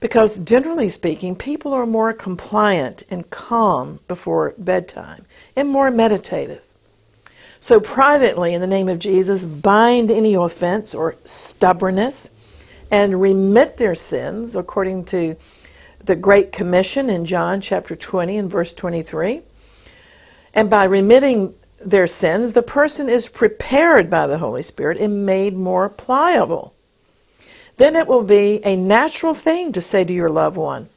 because, 0.00 0.38
generally 0.38 0.88
speaking, 0.88 1.36
people 1.36 1.74
are 1.74 1.84
more 1.84 2.14
compliant 2.14 3.02
and 3.10 3.28
calm 3.28 4.00
before 4.08 4.54
bedtime 4.56 5.26
and 5.56 5.68
more 5.68 5.90
meditative. 5.90 6.64
So, 7.60 7.80
privately, 7.80 8.54
in 8.54 8.62
the 8.62 8.66
name 8.66 8.88
of 8.88 8.98
Jesus, 8.98 9.44
bind 9.44 10.10
any 10.10 10.32
offense 10.32 10.94
or 10.94 11.16
stubbornness 11.26 12.30
and 12.90 13.20
remit 13.20 13.76
their 13.76 13.94
sins 13.94 14.56
according 14.56 15.04
to 15.06 15.36
the 16.02 16.16
Great 16.16 16.52
Commission 16.52 17.10
in 17.10 17.26
John 17.26 17.60
chapter 17.60 17.94
20 17.94 18.36
and 18.36 18.50
verse 18.50 18.72
23. 18.72 19.42
And 20.54 20.70
by 20.70 20.84
remitting 20.84 21.54
their 21.84 22.06
sins, 22.06 22.52
the 22.52 22.62
person 22.62 23.08
is 23.08 23.28
prepared 23.28 24.10
by 24.10 24.26
the 24.26 24.38
Holy 24.38 24.62
Spirit 24.62 24.98
and 24.98 25.26
made 25.26 25.54
more 25.54 25.88
pliable. 25.88 26.74
Then 27.76 27.94
it 27.94 28.08
will 28.08 28.24
be 28.24 28.60
a 28.64 28.74
natural 28.74 29.34
thing 29.34 29.72
to 29.72 29.80
say 29.80 30.04
to 30.04 30.12
your 30.12 30.30
loved 30.30 30.56
one, 30.56 30.88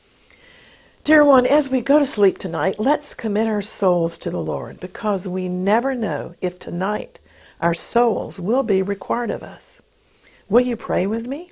Dear 1.03 1.25
one, 1.25 1.47
as 1.47 1.67
we 1.67 1.81
go 1.81 1.97
to 1.97 2.05
sleep 2.05 2.37
tonight, 2.37 2.75
let's 2.79 3.15
commit 3.15 3.47
our 3.47 3.61
souls 3.61 4.19
to 4.19 4.29
the 4.29 4.41
Lord 4.41 4.79
because 4.79 5.27
we 5.27 5.49
never 5.49 5.95
know 5.95 6.35
if 6.41 6.59
tonight 6.59 7.19
our 7.59 7.73
souls 7.73 8.39
will 8.39 8.63
be 8.63 8.81
required 8.81 9.31
of 9.31 9.41
us. 9.41 9.81
Will 10.47 10.61
you 10.61 10.75
pray 10.75 11.07
with 11.07 11.27
me? 11.27 11.51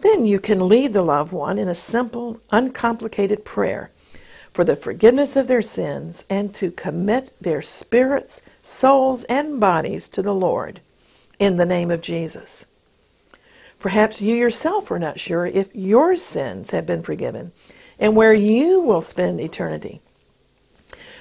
Then 0.00 0.24
you 0.24 0.40
can 0.40 0.68
lead 0.68 0.92
the 0.92 1.02
loved 1.02 1.32
one 1.32 1.58
in 1.58 1.68
a 1.68 1.74
simple, 1.74 2.40
uncomplicated 2.50 3.44
prayer 3.44 3.90
for 4.52 4.64
the 4.64 4.76
forgiveness 4.76 5.36
of 5.36 5.46
their 5.46 5.62
sins 5.62 6.24
and 6.28 6.54
to 6.54 6.70
commit 6.70 7.32
their 7.40 7.62
spirits, 7.62 8.40
souls, 8.62 9.24
and 9.24 9.60
bodies 9.60 10.08
to 10.10 10.22
the 10.22 10.34
Lord 10.34 10.80
in 11.38 11.56
the 11.56 11.66
name 11.66 11.90
of 11.90 12.00
Jesus. 12.00 12.64
Perhaps 13.78 14.20
you 14.20 14.34
yourself 14.34 14.90
are 14.90 14.98
not 14.98 15.20
sure 15.20 15.46
if 15.46 15.74
your 15.74 16.16
sins 16.16 16.70
have 16.70 16.86
been 16.86 17.02
forgiven 17.02 17.52
and 17.98 18.16
where 18.16 18.34
you 18.34 18.80
will 18.80 19.00
spend 19.00 19.40
eternity. 19.40 20.00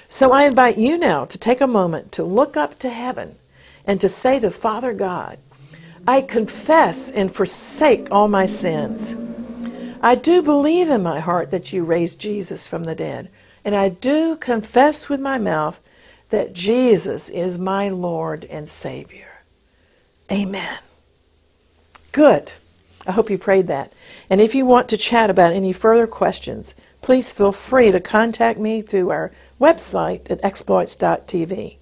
So 0.07 0.31
I 0.31 0.45
invite 0.45 0.77
you 0.77 0.97
now 0.97 1.25
to 1.25 1.37
take 1.37 1.61
a 1.61 1.67
moment 1.67 2.11
to 2.13 2.23
look 2.23 2.57
up 2.57 2.79
to 2.79 2.89
heaven 2.89 3.37
and 3.85 4.01
to 4.01 4.09
say 4.09 4.39
to 4.39 4.51
Father 4.51 4.93
God, 4.93 5.37
I 6.07 6.21
confess 6.21 7.11
and 7.11 7.33
forsake 7.33 8.07
all 8.11 8.27
my 8.27 8.45
sins. 8.45 9.15
I 10.01 10.15
do 10.15 10.41
believe 10.41 10.89
in 10.89 11.03
my 11.03 11.19
heart 11.19 11.51
that 11.51 11.73
you 11.73 11.83
raised 11.83 12.19
Jesus 12.19 12.65
from 12.65 12.85
the 12.85 12.95
dead, 12.95 13.29
and 13.65 13.75
I 13.75 13.89
do 13.89 14.35
confess 14.37 15.09
with 15.09 15.19
my 15.19 15.37
mouth 15.37 15.79
that 16.29 16.53
Jesus 16.53 17.29
is 17.29 17.57
my 17.57 17.89
Lord 17.89 18.45
and 18.45 18.69
Savior. 18.69 19.41
Amen. 20.31 20.77
Good. 22.11 22.53
I 23.05 23.11
hope 23.11 23.29
you 23.29 23.37
prayed 23.37 23.67
that. 23.67 23.91
And 24.29 24.39
if 24.39 24.53
you 24.53 24.65
want 24.65 24.89
to 24.89 24.97
chat 24.97 25.29
about 25.29 25.53
any 25.53 25.73
further 25.73 26.07
questions, 26.07 26.75
please 27.01 27.31
feel 27.31 27.51
free 27.51 27.91
to 27.91 27.99
contact 27.99 28.59
me 28.59 28.81
through 28.81 29.09
our 29.09 29.31
website 29.59 30.29
at 30.29 30.43
exploits.tv. 30.43 31.78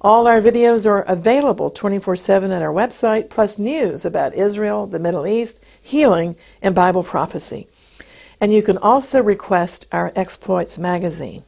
All 0.00 0.28
our 0.28 0.40
videos 0.40 0.86
are 0.86 1.02
available 1.02 1.70
24 1.70 2.14
7 2.14 2.52
at 2.52 2.62
our 2.62 2.72
website, 2.72 3.30
plus 3.30 3.58
news 3.58 4.04
about 4.04 4.34
Israel, 4.34 4.86
the 4.86 5.00
Middle 5.00 5.26
East, 5.26 5.60
healing, 5.82 6.36
and 6.62 6.72
Bible 6.72 7.02
prophecy. 7.02 7.66
And 8.40 8.52
you 8.52 8.62
can 8.62 8.78
also 8.78 9.20
request 9.20 9.86
our 9.90 10.12
Exploits 10.14 10.78
magazine. 10.78 11.42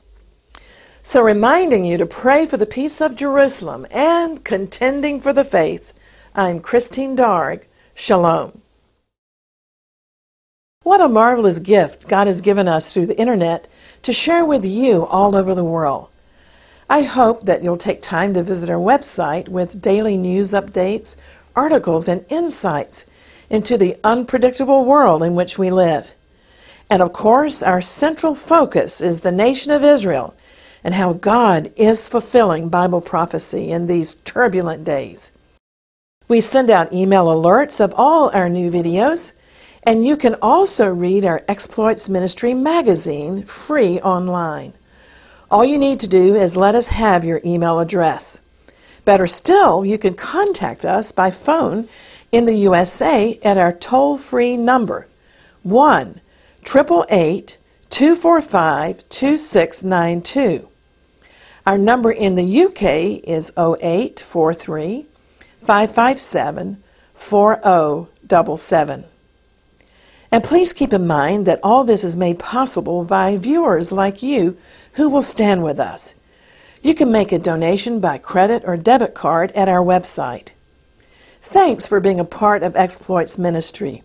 So, 1.05 1.23
reminding 1.23 1.85
you 1.85 1.97
to 1.97 2.07
pray 2.07 2.45
for 2.45 2.57
the 2.57 2.67
peace 2.67 3.01
of 3.01 3.15
Jerusalem 3.15 3.87
and 3.89 4.45
contending 4.45 5.21
for 5.21 5.33
the 5.33 5.45
faith, 5.45 5.93
I'm 6.35 6.59
Christine 6.59 7.15
Darg. 7.15 7.67
Shalom. 7.95 8.63
What 10.83 11.01
a 11.01 11.09
marvelous 11.09 11.61
gift 11.61 12.09
God 12.09 12.27
has 12.27 12.41
given 12.41 12.67
us 12.67 12.93
through 12.93 13.07
the 13.07 13.19
internet 13.19 13.69
to 14.03 14.13
share 14.13 14.45
with 14.45 14.65
you 14.65 15.07
all 15.07 15.37
over 15.37 15.55
the 15.55 15.65
world. 15.65 16.10
I 16.92 17.03
hope 17.03 17.44
that 17.44 17.62
you'll 17.62 17.76
take 17.76 18.03
time 18.03 18.35
to 18.35 18.42
visit 18.42 18.68
our 18.68 18.74
website 18.74 19.48
with 19.48 19.81
daily 19.81 20.16
news 20.16 20.50
updates, 20.50 21.14
articles, 21.55 22.09
and 22.09 22.24
insights 22.29 23.07
into 23.48 23.79
the 23.79 23.96
unpredictable 24.03 24.85
world 24.85 25.22
in 25.22 25.37
which 25.37 25.57
we 25.57 25.70
live. 25.70 26.16
And 26.90 27.00
of 27.00 27.12
course, 27.12 27.62
our 27.62 27.81
central 27.81 28.35
focus 28.35 29.00
is 29.00 29.20
the 29.20 29.31
nation 29.31 29.70
of 29.70 29.85
Israel 29.85 30.35
and 30.83 30.94
how 30.94 31.12
God 31.12 31.72
is 31.76 32.09
fulfilling 32.09 32.70
Bible 32.70 33.00
prophecy 33.00 33.70
in 33.70 33.87
these 33.87 34.16
turbulent 34.16 34.83
days. 34.83 35.31
We 36.26 36.40
send 36.40 36.70
out 36.70 36.92
email 36.92 37.26
alerts 37.26 37.81
of 37.81 37.94
all 37.96 38.31
our 38.31 38.48
new 38.48 38.68
videos, 38.68 39.31
and 39.85 40.05
you 40.05 40.16
can 40.16 40.35
also 40.42 40.88
read 40.88 41.24
our 41.24 41.44
Exploits 41.46 42.09
Ministry 42.09 42.53
magazine 42.53 43.44
free 43.44 44.00
online. 44.00 44.72
All 45.51 45.65
you 45.65 45.79
need 45.79 45.99
to 46.01 46.09
do 46.09 46.37
is 46.37 46.57
let 46.57 46.77
us 46.77 46.87
have 46.89 47.25
your 47.25 47.41
email 47.45 47.81
address. 47.81 48.41
Better 49.05 49.27
still, 49.27 49.85
you 49.85 49.99
can 49.99 50.15
contact 50.15 50.85
us 50.85 51.11
by 51.11 51.33
phone 51.33 51.89
in 52.31 52.45
the 52.45 52.55
USA 52.55 53.37
at 53.43 53.59
our 53.59 53.73
toll 53.73 54.17
free 54.17 54.57
number 54.57 55.09
1 55.65 56.21
888 56.63 57.59
245 57.91 59.09
2692. 59.09 60.69
Our 61.67 61.79
number 61.79 62.13
in 62.13 62.37
the 62.37 62.63
UK 62.63 63.21
is 63.29 63.51
0843 63.59 65.07
557 65.63 66.83
4077. 67.15 69.05
And 70.33 70.45
please 70.45 70.73
keep 70.73 70.93
in 70.93 71.09
mind 71.09 71.47
that 71.47 71.59
all 71.63 71.83
this 71.83 72.05
is 72.05 72.17
made 72.17 72.39
possible 72.39 73.05
by 73.05 73.37
viewers 73.37 73.91
like 73.91 74.23
you 74.23 74.57
who 74.94 75.09
will 75.09 75.22
stand 75.22 75.62
with 75.62 75.79
us. 75.81 76.14
You 76.83 76.94
can 76.94 77.12
make 77.12 77.33
a 77.33 77.38
donation 77.38 78.00
by 78.00 78.18
credit 78.18 78.62
or 78.66 78.76
debit 78.76 79.14
card 79.14 79.53
at 79.53 79.68
our 79.68 79.85
website. 79.85 80.48
Thanks 81.42 81.87
for 81.87 82.00
being 82.00 82.20
a 82.20 82.24
part 82.24 82.62
of 82.62 82.76
Exploits 82.76 83.38
Ministry. 83.38 84.03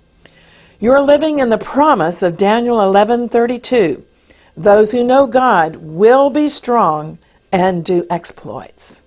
You're 0.79 1.01
living 1.01 1.39
in 1.39 1.49
the 1.49 1.57
promise 1.57 2.21
of 2.21 2.37
Daniel 2.37 2.77
11:32. 2.77 4.03
Those 4.57 4.91
who 4.91 5.03
know 5.03 5.27
God 5.27 5.77
will 5.77 6.29
be 6.29 6.49
strong 6.49 7.17
and 7.51 7.83
do 7.83 8.05
exploits. 8.09 9.01